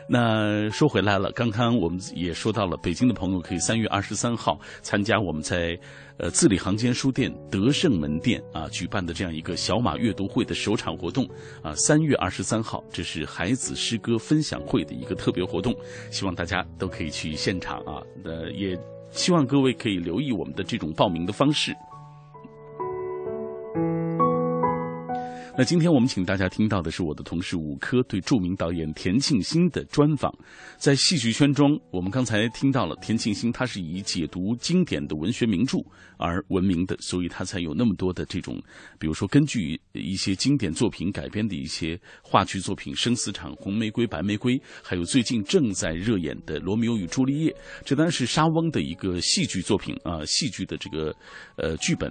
[0.07, 5.77] 那说回来了，刚刚我们也说到了，北京的朋友可以三月二十三号参加我们在
[6.17, 11.27] 呃字里行间书店德胜门店啊举办的这样一个小马阅读会的首场活动
[11.61, 11.73] 啊。
[11.75, 15.75] 三月二十三号，这是孩子诗歌分享会的一个特别活动，
[16.11, 18.01] 希望大家都可以去现场啊。
[18.23, 18.77] 呃，也。
[19.11, 21.75] 希望各位可以留意我们的这种报名的方式。
[25.57, 30.33] 那今天我们请大家听到的是我的同事武科对著名导演田沁鑫的专访。
[30.77, 35.77] 在戏剧圈中，我们刚才听到了田沁鑫，他是以解读经典的文学名著
[36.17, 38.59] 而闻名的，所以他才有那么多的这种，
[38.97, 47.51] 比如说根据一些经典作品改编的一些话剧作品，《生死场》《红玫瑰》《白玫瑰》，还有最近正在热演的《罗密欧与朱丽叶》，
[47.83, 51.13] 这当然是莎翁的一个戏剧作品啊，戏剧的这个
[51.57, 52.09] 呃剧本，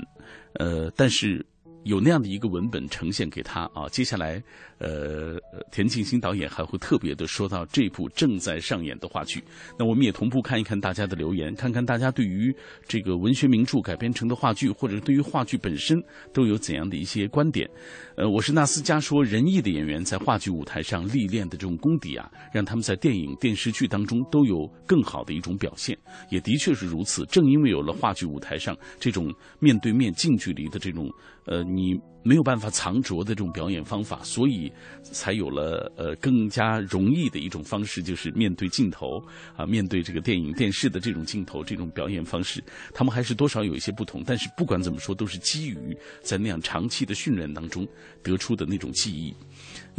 [0.59, 1.45] 呃，但是。
[1.85, 4.43] 有那样的一个文本呈现给他啊，接下来，
[4.79, 5.39] 呃，
[5.73, 9.43] 田沁鑫导演还会特别的说到这部正在上演的话剧。
[9.79, 12.55] 那我们也同步看一看大家的留言，看看大家对于
[12.87, 15.99] 这个文学名著改编成的话剧，或者对于话剧本身
[16.35, 17.69] 都有怎样的一些观点。
[18.17, 25.97] 呃，我是纳斯加说，仁义的演员在话剧舞台上历练的这种功底啊，让他们在电影电视剧当中都有更好的一种表现。
[26.29, 31.11] 也的确是如此，正因为有了话剧舞台上这种面对面近距离的这种。
[31.47, 34.71] 呃，你没有办法藏拙的这种表演方法，所以
[35.03, 39.19] 才有了呃更加容易的一种方式，就是面对镜头
[39.57, 44.23] 啊，面对这个电影电视的这种镜头，这种表演方式，他们还是多少有一些不同。
[44.25, 47.89] 但是不管怎么说，都是基于在那样长期的训练当中
[48.23, 49.35] 得出的那种记忆。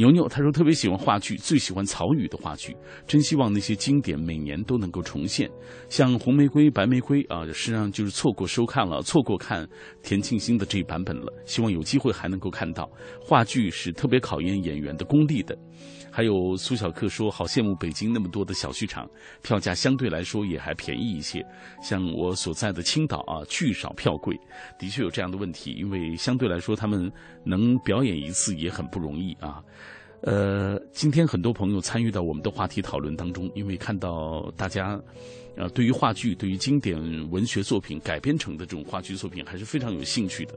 [0.02, 5.48] 牛牛他说特别喜欢话剧，最喜欢曹禺的话剧，真希望那些经典每年都能够重现。
[5.90, 9.64] 像红玫瑰、白玫瑰啊，实际上就是错过收看了，错过看
[10.02, 11.32] 田沁鑫的这一版本了。
[11.46, 12.90] 希望有机会还能够看到
[13.24, 15.56] 话剧是特别考验演员的功力的。
[16.14, 19.08] 还有苏小克说，好羡慕北京那么多的小剧场，
[19.44, 21.46] 票价相对来说也还便宜一些。
[21.82, 24.36] 像我所在的青岛啊，剧少票贵，
[24.80, 27.10] 的确有这样的问题，因为相对来说他们
[27.46, 29.62] 能表演一次也很不容易啊。
[30.22, 35.02] 呃，今天很多朋友参与到我们的话题讨论当中，因为看到大家，
[35.56, 36.96] 呃，对于话剧、对于经典
[37.32, 40.54] 文学作品改编成的这种话剧作品，还是非常有兴趣的。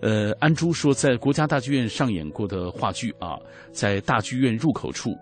[0.00, 3.38] 呃，安珠说，在国家大剧院上演过的话剧啊，
[3.72, 5.14] 在大剧院入口处，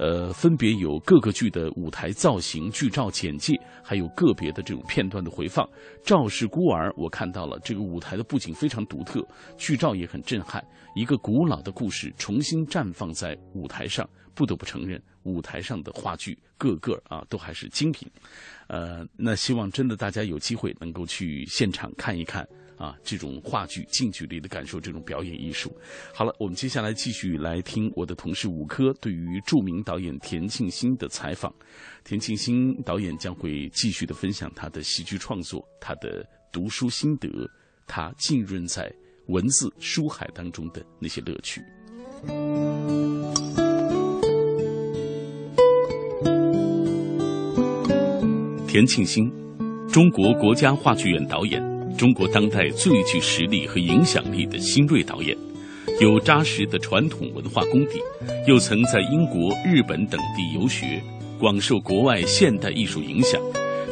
[0.00, 3.52] 呃，分别有各个剧的舞台造型、剧照简介，
[3.84, 5.62] 还有个别的这种片段的回放。
[6.02, 9.22] 《赵氏孤儿》，我看到了这个舞台的布景非常独特，
[9.58, 10.64] 剧照也很震撼。
[10.94, 18.10] 一个古老的故事重新绽放在舞台上，不得不承认，舞台上的话剧个个啊都还是精品。
[18.68, 22.48] 呃，那希望真的大家有机会能够去现场看一看。
[22.80, 25.70] 啊，这种话剧近距离的感受这种表演艺术。
[26.14, 31.54] 好了，我们接下来继续来听我的同事武科对于著名导演田沁鑫的采访。
[32.04, 37.28] 田沁鑫导演将会继续的分享他的戏剧创作、他的读书心得、
[37.86, 38.90] 他浸润在
[39.28, 41.60] 文字书海当中的那些乐趣。
[48.66, 49.30] 田沁鑫，
[49.92, 51.69] 中国国家话剧院导演。
[52.00, 55.36] 中国当代最具实力和影响力的新锐导演，
[56.00, 58.00] 有扎实的传统文化功底，
[58.48, 60.98] 又曾在英国、日本等地游学，
[61.38, 63.38] 广受国外现代艺术影响，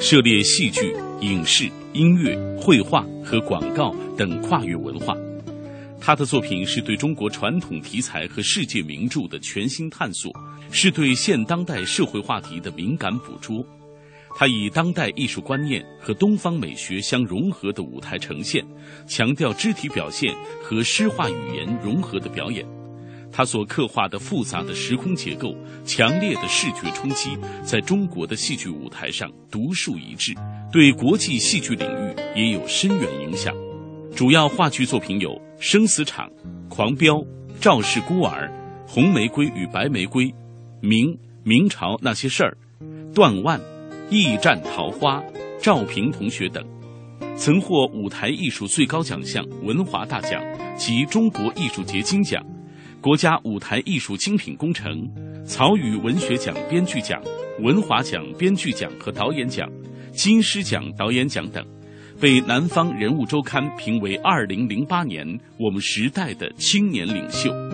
[0.01, 5.15] 涉猎戏剧、影视、音乐、绘画和广告等跨越文化。
[6.01, 10.33] 他的作品是对中国传统题材和世界名著的全新探索，
[10.71, 13.63] 是对现当代社会话题的敏感捕捉。
[14.37, 18.64] 他以当代艺术观念和东方美学相融合的舞台呈现，
[19.07, 22.64] 强调肢体表现和诗画语言融合的表演。
[23.31, 25.55] 他所刻画的复杂的时空结构、
[25.85, 30.35] 强烈的视觉冲击，在中国的戏剧舞台上独树一帜，
[30.72, 33.55] 对国际戏剧领域也有深远影响。
[34.16, 36.29] 主要话剧作品有《生死场》
[36.68, 37.16] 《狂飙》
[37.61, 38.49] 《赵氏孤儿》
[38.91, 40.24] 《红玫瑰与白玫瑰》
[40.81, 42.57] 《明明朝那些事儿》
[43.14, 43.61] 《断腕》。
[44.11, 45.23] 驿站桃花、
[45.61, 46.65] 赵平同学等，
[47.37, 50.43] 曾获舞台艺术最高奖项文华大奖
[50.79, 52.43] 及中国艺术节金奖、
[53.03, 55.07] 国家舞台艺术精品工程、
[55.45, 57.23] 曹禺文学奖编剧奖、
[57.61, 59.69] 文华奖编剧奖和导演奖、
[60.13, 61.63] 金狮奖导演奖等，
[62.19, 67.68] 被《南方人物周刊》评为二零零八年我们时代的青年领袖。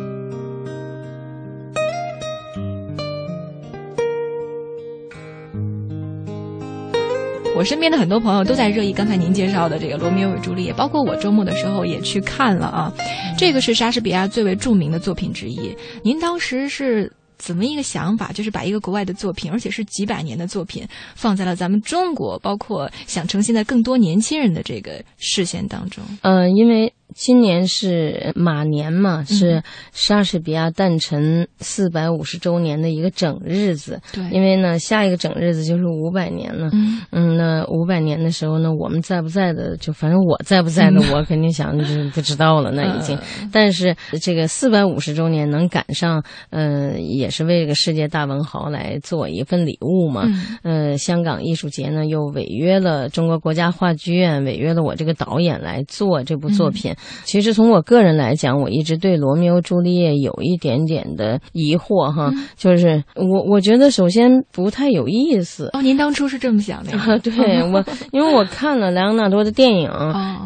[7.57, 12.93] 我身边的很多朋友都在热议刚才您介绍的这个《罗密欧与朱丽叶》，包括我周末的时候也去看了啊。
[13.39, 15.75] 这个是莎士比亚最为著名的作品之一。
[16.03, 18.33] 您当时是怎么一个想法？
[18.33, 20.85] 就是把一个国外的作品，而且是几百年的作品，
[21.15, 26.03] 放在了咱们中国，包括想呈现在更多年轻人的这个视线当中。
[26.23, 26.93] 嗯，因为。
[27.15, 29.63] 今年是马年嘛，是
[29.93, 34.01] 莎士比亚诞辰四百五十周年的一个整日子。
[34.13, 36.69] 对，因为呢，下一个整日子就是五百年了。
[36.73, 42.73] 嗯，嗯，那五百年的时候呢，我们在不在的，就反正我在不在的， 我肯定想就是不知道了。
[42.73, 43.17] 那已经，
[43.53, 50.29] 但是这个四百五十周年能赶上，嗯，也是为这个世界大文豪来做一份礼物嘛。
[50.65, 56.93] 嗯，香港艺术节呢又违约了中国国家话剧院，违约了我这个导演来做这部作品。
[57.25, 65.69] 其实从我个人来讲，我一直对《罗密欧朱丽叶》有一点点的疑惑哈， 就是我我觉得首先不太有意思。
[65.73, 67.19] 哦，您当初是这么想的？
[67.19, 69.91] 对我， 因为我看了莱昂纳多的电影，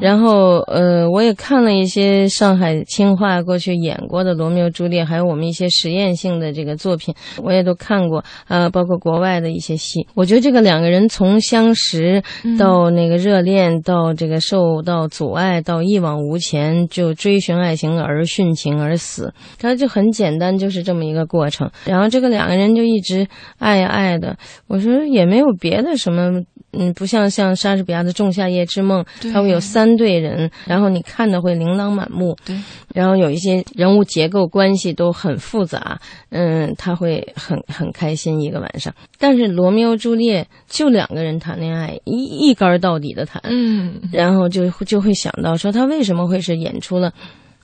[0.00, 8.24] 然后呃，我也看了一些上海青画过去演过的《罗密欧朱丽叶》，还有我们一些实验性的这个作品，我也都看过。
[8.48, 12.22] 呃，包括国外的一些戏，我觉得这个两个人从相识
[12.59, 16.38] 到那个热恋，到这个受到阻碍，到一往无。
[16.39, 21.70] 前就追寻爱情而殉情而死，他就很简单，就是这么一个过程。
[21.84, 23.26] 然后这个两个人就一直
[23.59, 24.36] 爱呀爱的，
[24.66, 32.57] 我说也没有别的什么，嗯，不像像莎士比亚的《仲夏夜之梦》，他会有三对人，然后你看的会琳琅满目，对，
[32.95, 35.99] 然后有一些人物结构关系都很复杂，
[36.30, 38.95] 嗯，他会很很开心一个晚上。
[39.18, 46.39] 但是罗密欧朱丽叶就两个人谈恋爱，一一杆到底的谈，嗯，然后就就会想到说他为什么会。
[46.41, 47.12] 是演出了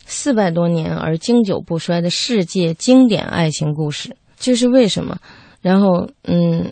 [0.05, 5.17] 四百多年而经久不衰的世界经典爱情故事，这是为什么？
[5.63, 6.71] 然后，嗯，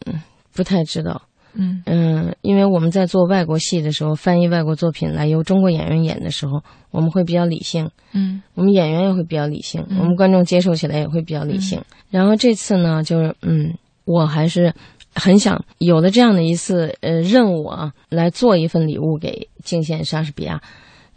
[0.52, 1.22] 不太知道，
[1.54, 11.80] 嗯嗯，因为我们在做外国戏的时候，翻译外国作品来由中国演员演的时候，我们会比较理性，嗯，我们演员也会比较理性，我们观众接受起来也会比较理性。
[12.10, 13.72] 然后这次呢，就是嗯，
[14.04, 14.74] 我还是
[15.14, 20.60] 很想有了这样的一次呃任务啊，来做一份礼物给敬献莎士比亚。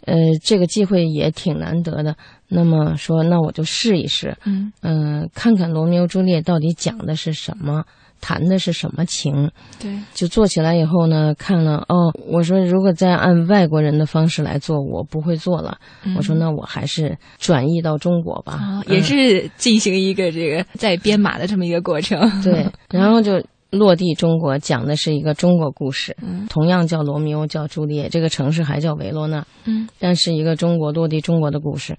[0.06, 2.16] 呃，这个机会也挺难得的。
[2.48, 7.84] 那么说，那我就试一试，嗯嗯，看看罗密欧朱丽叶到底讲的是什么，
[8.20, 9.50] 谈的是什么情？
[9.80, 15.76] 对，就做起来以后呢，看了哦，我说如果再按外国人的方式来做，我不会做了。
[16.16, 22.16] 我说那我还是转移到中国吧，啊，也是进行一个这个在编码的这么一个过程。
[22.42, 26.46] 对，然后就落地中国，讲的是一个中国故事，嗯。
[26.48, 31.96] 同样叫罗密欧，叫朱丽叶，这个城市还叫维罗纳，嗯，但是一个中国落地中国的故事。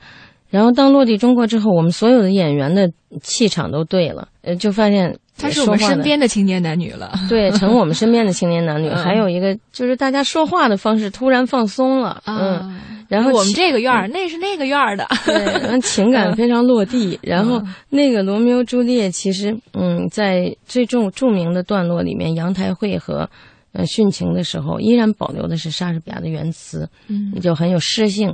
[0.50, 2.90] 然后当落地中国之后，我们所有的演员的
[3.22, 7.12] 气场都对了，呃，就发现他是我们身边的青年男女了。
[7.30, 8.88] 对，成我们身边的青年男女。
[8.88, 15.06] 嗯还有一个就是大家说话的方式突然放松了，嗯，啊，然后我们这个院儿，那是那个院儿的。
[15.26, 17.20] 对，然后 情感非常落地。
[17.22, 23.30] 然后那个罗密欧朱丽叶，其实嗯，在最重著名的段落里面，阳台会和
[23.74, 28.34] 呃殉情的时候，依然保留的是莎士比亚的原词，嗯就很有诗性，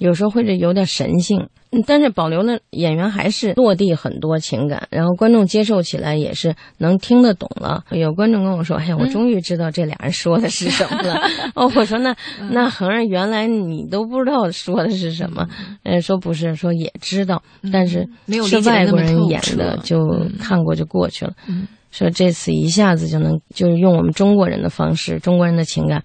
[0.00, 1.38] 有时候会是有点神性。
[1.72, 7.84] 嗯但是保留了演员还是落地很多情感，然后观众接受起来也是能听得懂了。
[7.92, 11.14] 有观众跟我说：“哎呀，我终于知道这俩人说的是什么了。
[11.54, 12.12] 哦，我说：“那
[12.50, 15.46] 那恒儿，原来你都不知道说的是什么？”
[15.84, 17.40] 呃，说不是，说也知道，
[17.72, 18.04] 但是
[18.48, 20.00] 是外国人演的，就
[20.40, 21.32] 看过就过去了。
[21.46, 26.02] 嗯说这次一下子就能，就是用我们中国人的方式，中国人的情感。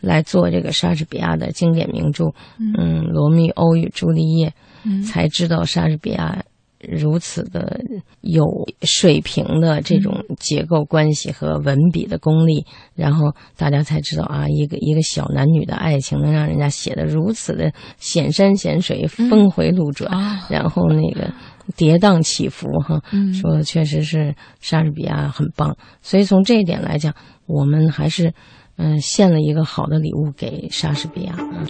[0.00, 4.48] 来做这个莎士比亚的经典名著，嗯，罗密欧与朱丽叶》，
[4.84, 5.02] 嗯。
[5.02, 6.42] 才知道莎士比亚
[6.80, 7.80] 如此的
[8.20, 8.44] 有
[8.82, 20.46] 水平的这种结构关系和文笔的功力，然后大家才知道啊，一个一个小男女的爱情能让人家写的如此的显山显水、峰回路转，啊。
[20.48, 21.32] 然后那个
[21.76, 23.34] 跌宕起伏哈，嗯。
[23.34, 27.12] 说确实是莎士比亚很棒，所以从这一点来讲，
[27.46, 28.32] 我们还是
[28.78, 31.34] 嗯献了一个好的礼物给莎士比亚。
[31.38, 31.66] 嗯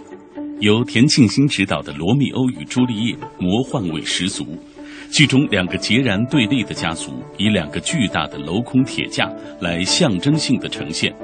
[0.60, 4.44] 由田沁鑫执导的《罗密欧与朱丽叶》魔幻味十足。
[5.10, 11.14] 剧中两个截然对立的家族，以两个巨大的镂空铁架来象征性的呈现，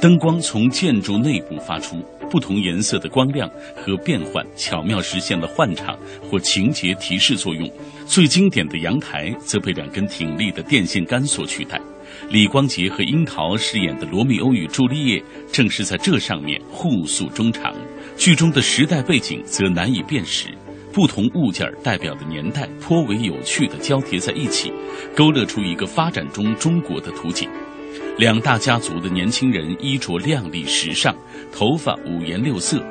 [0.00, 1.96] 灯光从建筑内部发出，
[2.30, 5.98] 不同颜色的光亮和变换，巧妙实现了换场
[6.30, 7.68] 或情节提示作用。
[8.06, 11.80] 最经典的阳台则被两根挺立的电线杆所取代。
[12.30, 17.74] 李光洁和樱桃饰演的罗密欧与朱丽叶，正是在这上面互诉衷肠。
[18.16, 20.48] 剧中的时代背景则难以辨识，
[20.92, 24.72] 不同物件代表的年代颇为有趣的交叠在一起，
[25.14, 27.48] 勾勒出一个发展中中国的图景。
[28.18, 31.14] 两大家族的年轻人衣着靓丽时尚，
[31.52, 32.82] 头发五颜六色。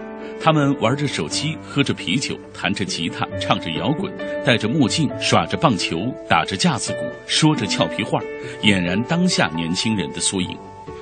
[0.44, 4.12] 他们玩着手机，喝着啤酒，弹着吉他，唱着摇滚，
[4.44, 8.20] 戴着墨镜，耍着棒球，打着架子鼓，说着俏皮话，
[8.64, 10.58] 俨然当下年轻人的缩影。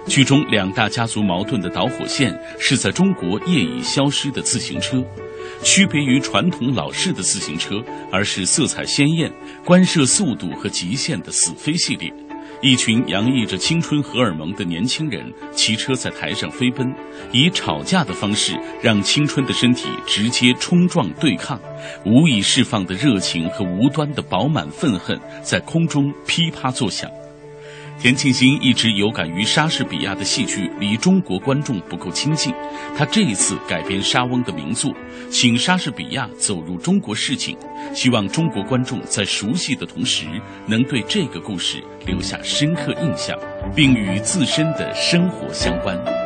[0.06, 5.02] 剧中两大家族矛盾的导火线是在中国业已消失的自行车，
[5.64, 7.82] 区别于传统老式的自行车，
[8.12, 9.32] 而是色彩鲜艳、
[9.64, 12.12] 关涉速度和极限的死飞系列。
[12.62, 16.94] 一群洋溢着青春荷尔蒙的年轻人骑车在台上飞奔，
[17.32, 21.58] 以吵架的方式让青春的身体直接冲撞对抗，
[22.06, 27.10] 无以释放的热情和无端的饱满愤恨在空中噼啪作响。
[28.02, 32.54] 田沁鑫一直有感于莎士比亚的戏剧离中国观众不够亲近，
[32.98, 34.94] 他这一次改编莎翁的名作，
[35.30, 37.58] 请莎士比亚走入中国市井，
[37.94, 40.26] 希望中国观众在熟悉的同时，
[40.66, 43.38] 能对这个故事留下深刻印象，
[43.76, 46.19] 并与自身的生活相关。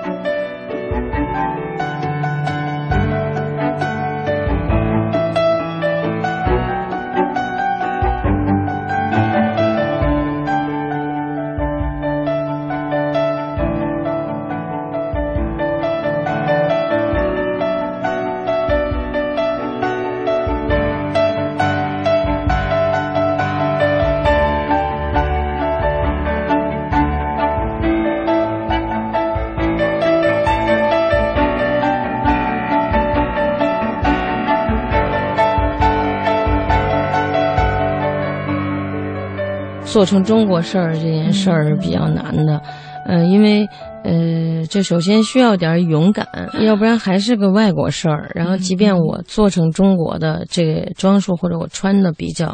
[40.03, 42.61] 做成中国事儿这件事儿是比较难的，
[43.05, 43.65] 呃，因为
[44.03, 46.27] 呃，这首先需要点勇敢，
[46.59, 48.29] 要不然还是个外国事儿。
[48.35, 52.53] 然后，即便我做成中国的这个装束，或者我穿的比较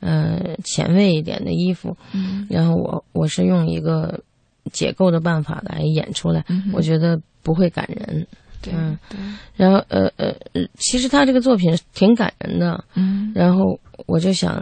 [0.00, 2.44] 呃前卫一点的衣服，嗯。
[2.50, 4.18] 然后我我是用一个
[4.72, 8.26] 解构的办法来演出来，嗯我觉得不会感人。
[8.60, 9.38] 对嗯。
[9.54, 13.30] 然后呃呃，呃其实他这个作品挺感人的，嗯。
[13.36, 14.60] 然后我就想，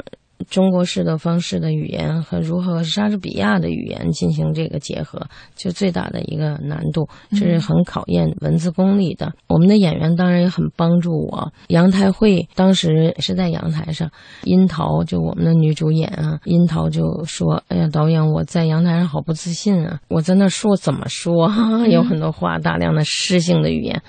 [0.49, 5.21] 中国式的方式的语言和如何和莎士比亚的语言进行这个结合，
[5.55, 9.33] 就最大的一个难度，这是很考验文字功力的。
[9.49, 11.53] 我们的演员当然也很帮助我。
[11.69, 14.11] 阳台会当时是在阳台上，
[14.45, 20.01] 樱桃就我们的女主演啊，樱桃就说：“哎呀，导演，我在阳台上好不自信啊！
[20.09, 21.51] 我在那说怎么说？
[21.91, 24.03] 有很多话，大量的诗性的语言。”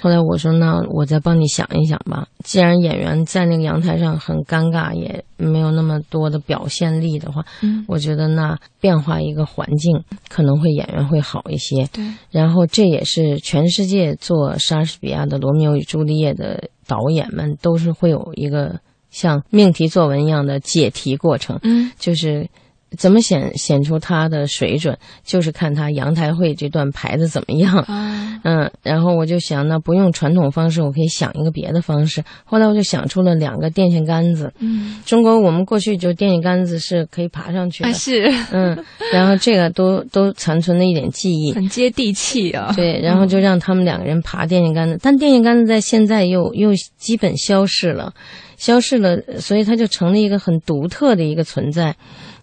[0.00, 2.28] 后来我说：“那我再帮你想一想吧。
[2.44, 11.86] 既然演员在那个阳台上很尴尬，也没有那么多的表现力的话，嗯我觉得那变化一个环境可能会演员会好一些。
[11.92, 18.80] 对，然后这也是全世界做莎士比亚的《罗密欧与朱丽叶》的导演们都是会有一个
[19.10, 21.58] 像命题作文一样的解题过程。
[21.62, 22.48] 嗯，就是。
[22.94, 27.78] 怎么显显出他的水准，就是看他阳台会这段排的怎么样。
[27.80, 32.22] 啊，嗯，然后我就想，那不用传统方式，我可以想一个别的方式。
[32.44, 34.52] 后来我就想出了两个电线杆子。
[34.58, 37.88] 嗯，中国我们过去就电线杆子是可以爬上去的。
[37.88, 41.52] 啊是，嗯，然后这个都都残存了一点记忆。
[41.52, 42.72] 很接地气啊。
[42.74, 48.12] 对，然后就让他们两个人爬电线杆子，但电线杆子在现在又又基本消失了，
[48.56, 51.94] 消失了，所以它就成了一个很独特的一个存在。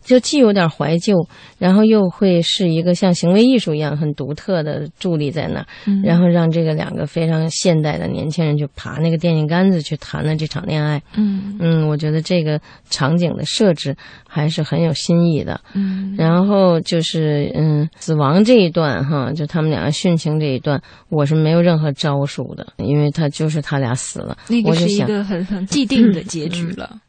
[0.04, 1.16] 就既有点怀旧，
[1.58, 11.02] 然后又会是一个像行为艺术一样很独特的伫立在那儿，嗯然后让这个两个非常现代的年轻人去爬那个电线杆子去谈了这场恋爱。
[11.16, 13.96] 嗯嗯，我觉得这个场景的设置
[14.28, 15.60] 还是很有新意的。
[15.74, 26.90] 嗯然后就是嗯，死亡这一段哈，就他们两个殉情这一段，我是没有任何招数的，因为他就是他俩死了，那个是想一个很很既定的结局了。
[26.94, 27.02] 嗯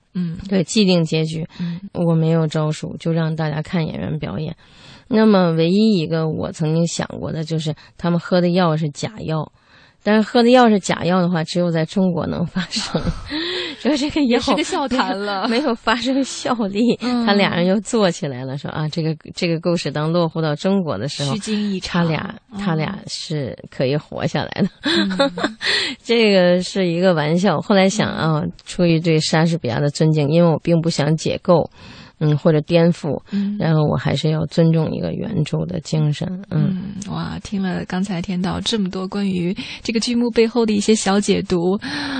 [0.48, 1.80] 对既定结局，嗯。
[1.94, 4.56] 我没有招数，就让大家看演员表演。
[5.08, 9.52] 那么唯一一个我曾经想过的就是，他们喝的药是假药，
[10.02, 13.00] 但是喝的药是假药的话，只有在中国能发生。
[13.80, 16.96] 说这个药也是个笑谈了没有发生效力。
[17.00, 22.08] 嗯他俩人又坐起来了，说啊，这个这个故事当落户到中国的时候虚，惊一他场。
[22.08, 24.68] 俩嗯他俩是可以活下来的。
[26.04, 27.60] 这个是一个玩笑。
[27.60, 31.70] 后来想啊，出于对莎士比亚的尊敬，因为我并不想解构，
[32.22, 36.62] 嗯，或者颠覆，嗯然后我还是要尊重一个原著的精神，嗯。
[36.62, 41.76] 嗯，哇，听了刚才天道这么多关于这个剧目背后的一些小解读，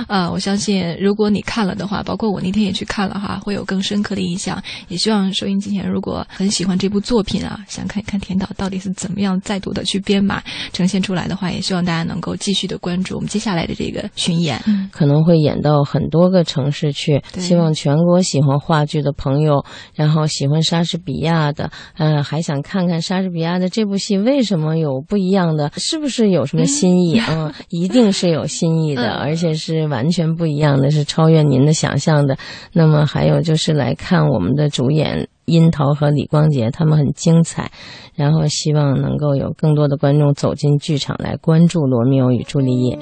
[0.07, 4.61] 啊、我相信如果你看了的话，包括我那天也去看了哈，会有更深刻的印象。
[4.89, 10.41] 也希望收音机前如果很喜欢这部作品啊，想看一看天道到底是怎么样再度的去编码
[10.73, 14.61] 呈现出来的话，也希望大家能够继续的关注我们接下来的这个巡演。
[14.91, 19.63] 可能会演到很多个城市去，对希望全国喜欢话剧的朋友，
[19.95, 27.53] 然后喜欢莎士比亚的，呃，还想看看莎士比亚的这部戏为什么有不一样的，是不是有什么新意啊、嗯？
[27.69, 32.37] 一定是有新意的，嗯而且是完全不一样的，是超越您的想象的。
[32.71, 35.27] 那么还有就是来看我们的主演。
[35.45, 37.69] 樱桃和李光洁他们很精彩，
[38.15, 42.97] 然后希望能够有更多的观众走进剧场来关注《罗密欧与朱丽叶》。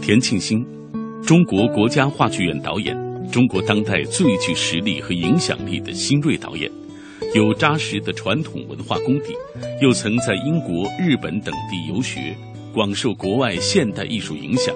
[0.00, 0.64] 田庆新，
[1.26, 2.96] 中国国家话剧院导演，
[3.32, 6.70] 中国当代最具实力和影响力的新锐导演，
[7.34, 9.34] 有扎实的传统文化功底，
[9.82, 12.32] 又曾在英国、日本等地游学，
[12.72, 14.72] 广受国外现代艺术影响，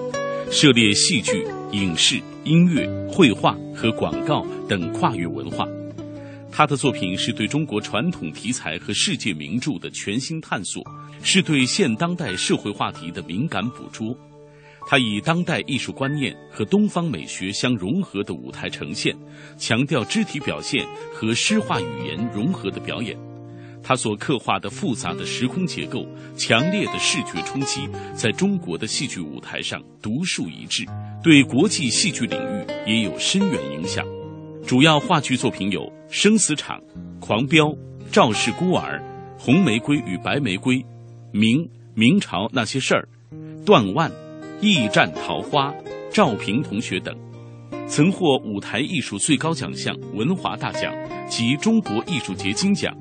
[0.51, 5.65] 涉猎戏剧、影视、音乐、绘画和广告等跨越文化。
[6.51, 10.83] 他的作品是对中国传统题材和世界名著的全新探索，
[11.23, 14.13] 是对现当代社会话题的敏感捕捉。
[14.87, 19.15] 他以当代艺术观念和东方美学相融合的舞台呈现，
[19.57, 23.17] 强调肢体表现和诗画语言融合的表演。
[23.83, 26.05] 他所刻画的复杂的时空结构、
[26.35, 30.85] 强烈的视觉冲击，在中国的戏剧舞台上独树一帜，
[31.23, 34.05] 对国际戏剧领域也有深远影响。
[34.67, 36.79] 主要话剧作品有《生死场》
[37.19, 37.65] 《狂飙》
[38.11, 38.99] 《赵氏孤儿》
[39.43, 40.75] 《红玫瑰与白玫瑰》
[41.31, 43.07] 《明明朝那些事儿》
[43.65, 44.11] 《断腕》。
[44.61, 45.73] 驿站桃花、
[46.11, 47.11] 赵平同学等，
[47.87, 50.93] 曾获舞台艺术最高奖项文华大奖
[51.27, 52.95] 及中国艺术节金奖、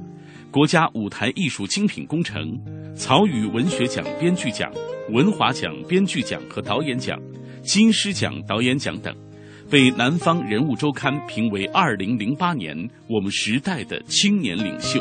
[0.50, 2.58] 国家舞台艺术精品工程、
[2.96, 4.72] 曹禺文学奖编剧奖、
[5.10, 7.20] 文华奖编剧奖和导演奖、
[7.62, 9.14] 金狮奖导演奖等，
[9.70, 12.74] 被《南方人物周刊》评为二零零八年
[13.06, 14.98] 我们时代的青年领袖。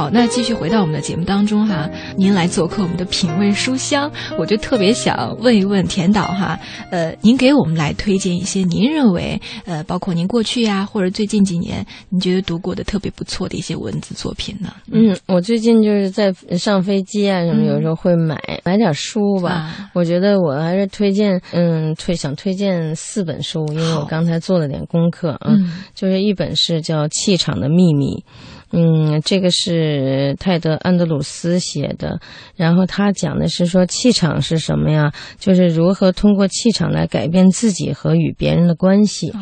[0.00, 1.86] 好好，那继续回到我们的节目当中哈，
[2.16, 6.58] 您来做客我们的品味书香，我就特别想问一问田导哈，
[6.90, 14.72] 呃，您给我们来推荐一些您认为呃，包括您过去呀，或者最近几年您觉得读过的特别不错的一些文字作品呢？
[14.90, 19.50] 嗯，我最近就是在上飞机啊什么，有时候会买买点书吧。
[19.50, 25.50] 啊我觉得我还是推荐，嗯，推想推荐四本书，因为我刚才做了点功课啊。
[25.50, 28.14] 嗯就是一本是叫《气场的秘密》，
[28.72, 32.20] 嗯，这个是泰德·安德鲁斯写的，
[32.56, 35.12] 然后他讲的是说气场是什么呀？
[35.38, 39.30] 就是如何通过气场来改变自己和与别人的关系。
[39.30, 39.38] 哦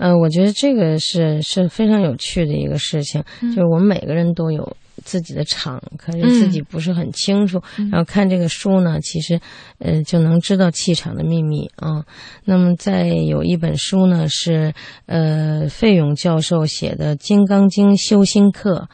[0.00, 4.76] 嗯、我觉得这个是是非常有趣的一个事情，就是我们每个人都有
[5.08, 7.62] 自己的场，可是自己不是很清楚。
[7.90, 9.40] 然后看这个书呢，其实
[9.78, 12.04] 呃就能知道气场的秘密啊。
[12.44, 14.74] 那么再有一本书呢是
[15.06, 18.88] 呃费勇教授写的《金刚经修心课》。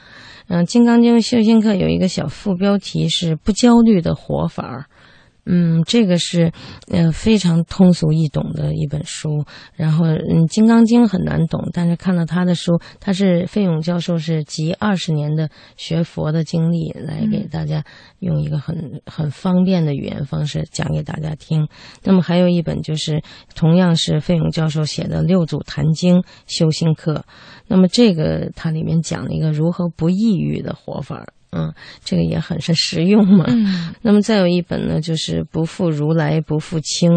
[0.46, 4.86] 嗯、《金刚经修心课》有一个小副标题是“不焦虑的活法儿”。
[5.46, 6.52] 嗯，这个是
[6.90, 9.44] 呃非常通俗易懂的一本书。
[9.74, 17.84] 然后，嗯，《金刚经》很难懂，但是看到他的书，他是费勇教授是集二十年的学佛的经历来给大家
[18.20, 21.68] 用一个很很方便的语言方式讲给大家听。
[22.02, 23.22] 那么还有一本就是
[23.54, 27.14] 同样是费勇教授写的《六祖坛经修心课》，
[27.68, 31.32] 那么这个它里面讲了一个如何不抑郁的活法儿。
[31.54, 31.72] 嗯，
[32.04, 33.44] 这个也很是实用嘛。
[33.48, 37.10] 嗯 那么再有一本呢，就是《不负如来不负卿》，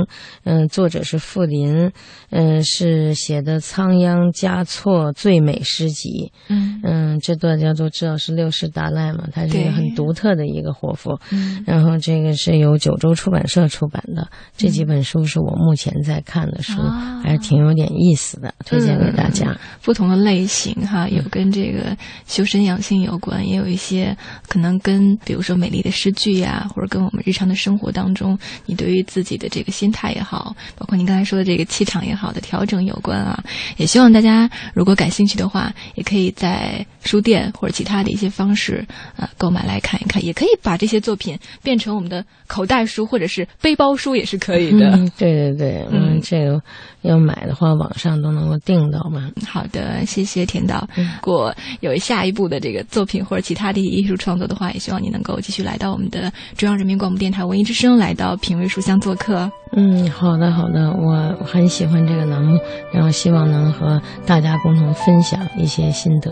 [0.44, 1.92] 嗯、作者是傅林，
[2.30, 6.32] 嗯、是写的仓央嘉措最美诗集。
[6.50, 11.20] 嗯嗯，这大家都知道是六世达赖嘛，他是一个很独特的一个活佛。
[11.32, 19.58] 嗯然后这个是由九州出版社出版的，这几本书是我目前在看的书，啊还是挺有点意思的，推荐给大家。
[19.82, 24.16] 不同的类型哈，有跟这个修身养性有关，也有一些
[24.48, 33.44] 可能跟比如说美丽的诗句呀，或者跟我们日常的生活当中，你对于自己的这个心态也好，包括您刚才说的这个气场也好的调整有关啊。
[33.78, 44.92] 也希望大家如果感兴趣的话，也可以在书店或者其他的一些方式呃购买来看一看，也可以把这些作品变成我们的口袋书或者是背包书也是可以的。
[44.92, 46.62] 嗯，对对对，嗯，嗯这个
[47.08, 49.32] 要买的话，网上都能够订到嘛。
[49.48, 50.88] 好的，谢谢田导。
[50.98, 59.50] 嗯如果有下一步的这个作品或者其他的艺术创作的话，也希望你能够继续来到我们的中央人民广播电台文艺之声，来到品味书香做客。
[59.74, 62.58] 嗯，好的好的，我很喜欢这个栏目，
[62.94, 66.32] 然后希望能和大家共同分享一些心得。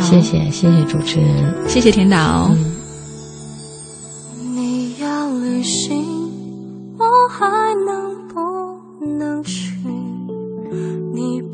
[0.00, 1.68] 谢谢谢谢主持人。
[1.68, 2.50] 谢谢田导。
[2.50, 2.76] 嗯
[4.54, 6.02] 你要旅行，
[6.98, 7.46] 我还
[7.86, 9.65] 能不能去？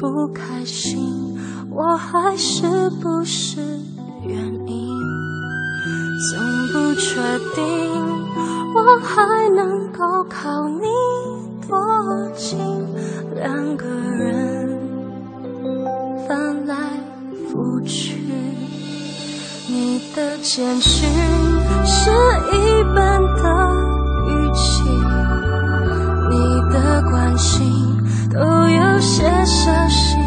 [0.03, 1.39] 不开心，
[1.71, 3.61] 我还是不是
[4.27, 4.37] 原
[4.67, 4.89] 因？
[6.29, 6.41] 总
[6.73, 7.21] 不确
[7.55, 7.65] 定，
[8.75, 10.89] 我还能够靠你
[11.69, 12.59] 多近？
[13.37, 14.77] 两个人
[16.27, 16.75] 翻来
[17.49, 18.19] 覆去。
[19.69, 21.09] 你的简讯
[21.87, 22.11] 是
[22.51, 23.45] 一般的
[24.27, 24.83] 语气，
[26.29, 27.63] 你的关心
[28.33, 30.22] 都有些伤心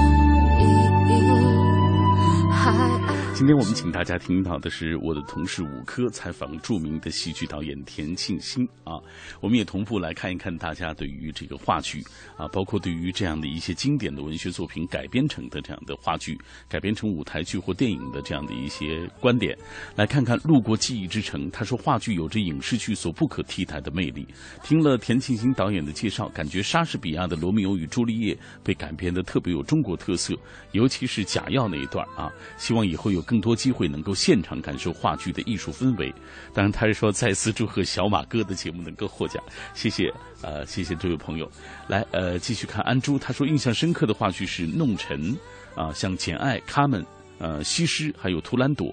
[3.35, 8.95] 今天我们请大家听到的是我的同事武科采访著名的戏剧导演田沁鑫啊，
[9.41, 12.01] 我们也同步来看一看大家对于这个话剧。
[12.37, 16.37] 啊，包括对于这样的一些经典的文学作品改编成的这样的话剧，
[16.69, 19.57] 改编成舞台剧或电影的这样的一些观点，
[19.97, 24.25] 来看看《路过记忆之城》，他说话剧有着影视剧所不可替代的魅力。
[24.63, 28.33] 听了田沁鑫导演的介绍，感觉莎士比亚的《罗密欧与朱丽叶》
[28.63, 30.33] 被改编的特别有中国特色，
[30.71, 32.05] 尤其是假药那一段。
[32.15, 36.13] 啊，希望以后有更多机会能够现场感受话剧的艺术氛围。
[36.53, 41.49] 当然，他是说再次祝贺小马哥的节目能够获奖，谢谢，呃，谢谢这位朋友。
[41.87, 45.33] 来，呃，继续看安珠，他说印象深刻的话剧是《弄臣》
[45.75, 47.01] 啊，像《简爱》《卡门》
[47.39, 48.87] 呃，《西施》还有《图兰朵》。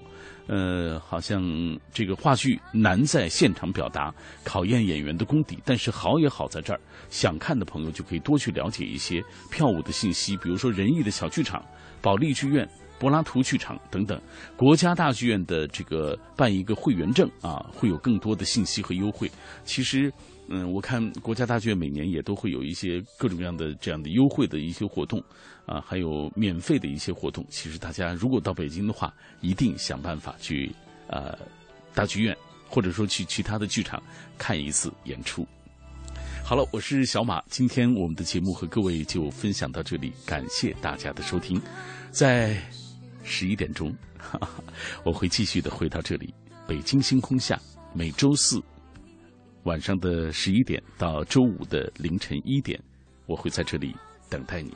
[0.45, 1.41] 呃，好像
[1.93, 4.13] 这个话剧难在现场表达，
[4.43, 5.57] 考验演员的功底。
[5.63, 6.79] 但是好也好在这儿，
[7.09, 11.63] 想看的朋友就可以多去了解一些票务的信息，比如说仁义的小剧场、
[12.01, 12.67] 保利剧院、
[13.03, 14.17] 柏拉图剧场等等。
[14.55, 19.29] 国家大剧院的这个办一个会员证啊，会有更多的信息和优惠。
[19.65, 20.09] 其实。
[20.49, 25.17] 嗯，我看国家大剧院每年也都会有一些各种各样的这样的优惠的一些活动，
[25.65, 27.45] 啊，还有免费的一些活动。
[27.49, 30.69] 其实大家如果到北京的话，一定想办法去
[31.07, 31.33] 呃
[31.95, 32.35] 大剧院，
[32.67, 34.03] 或者说去其他的剧场
[34.37, 35.47] 看一次演出。
[36.43, 41.59] 好了，我是小马，今天我们的节目和各位就分享到这里，感谢大家的收听，
[42.11, 42.61] 在。
[43.23, 44.63] 十一点钟哈哈，
[45.03, 46.33] 我会继续的回到这里。
[46.67, 47.59] 北京星空下，
[47.93, 48.61] 每周四
[49.63, 52.79] 晚上的十一点到周五的凌晨一点，
[53.25, 53.95] 我会在这里
[54.29, 54.73] 等待你。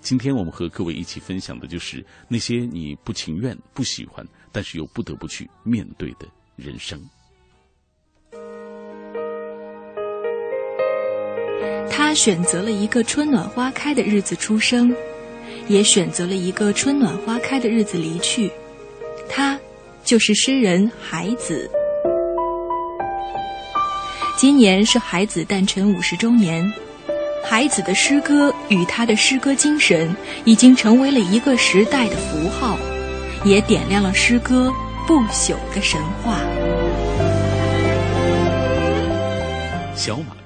[0.00, 7.02] 今天我们和各位一起分享的就是那些你不情愿、不喜欢，但是又不得不去面对的人生。
[11.90, 14.94] 他选择了一个春暖花开的日子出生，
[15.68, 18.50] 也选择了一个春暖花开的日子离去。
[19.28, 19.58] 他
[20.04, 21.70] 就是诗人海子。
[24.36, 26.72] 今年是海子诞辰五十周年。
[27.42, 32.78] 海子的诗歌与他的诗歌精神，已经成为了一个时代的符号，
[33.44, 34.72] 也点亮了诗歌
[35.06, 36.40] 不朽的神话。
[39.94, 40.43] 小马。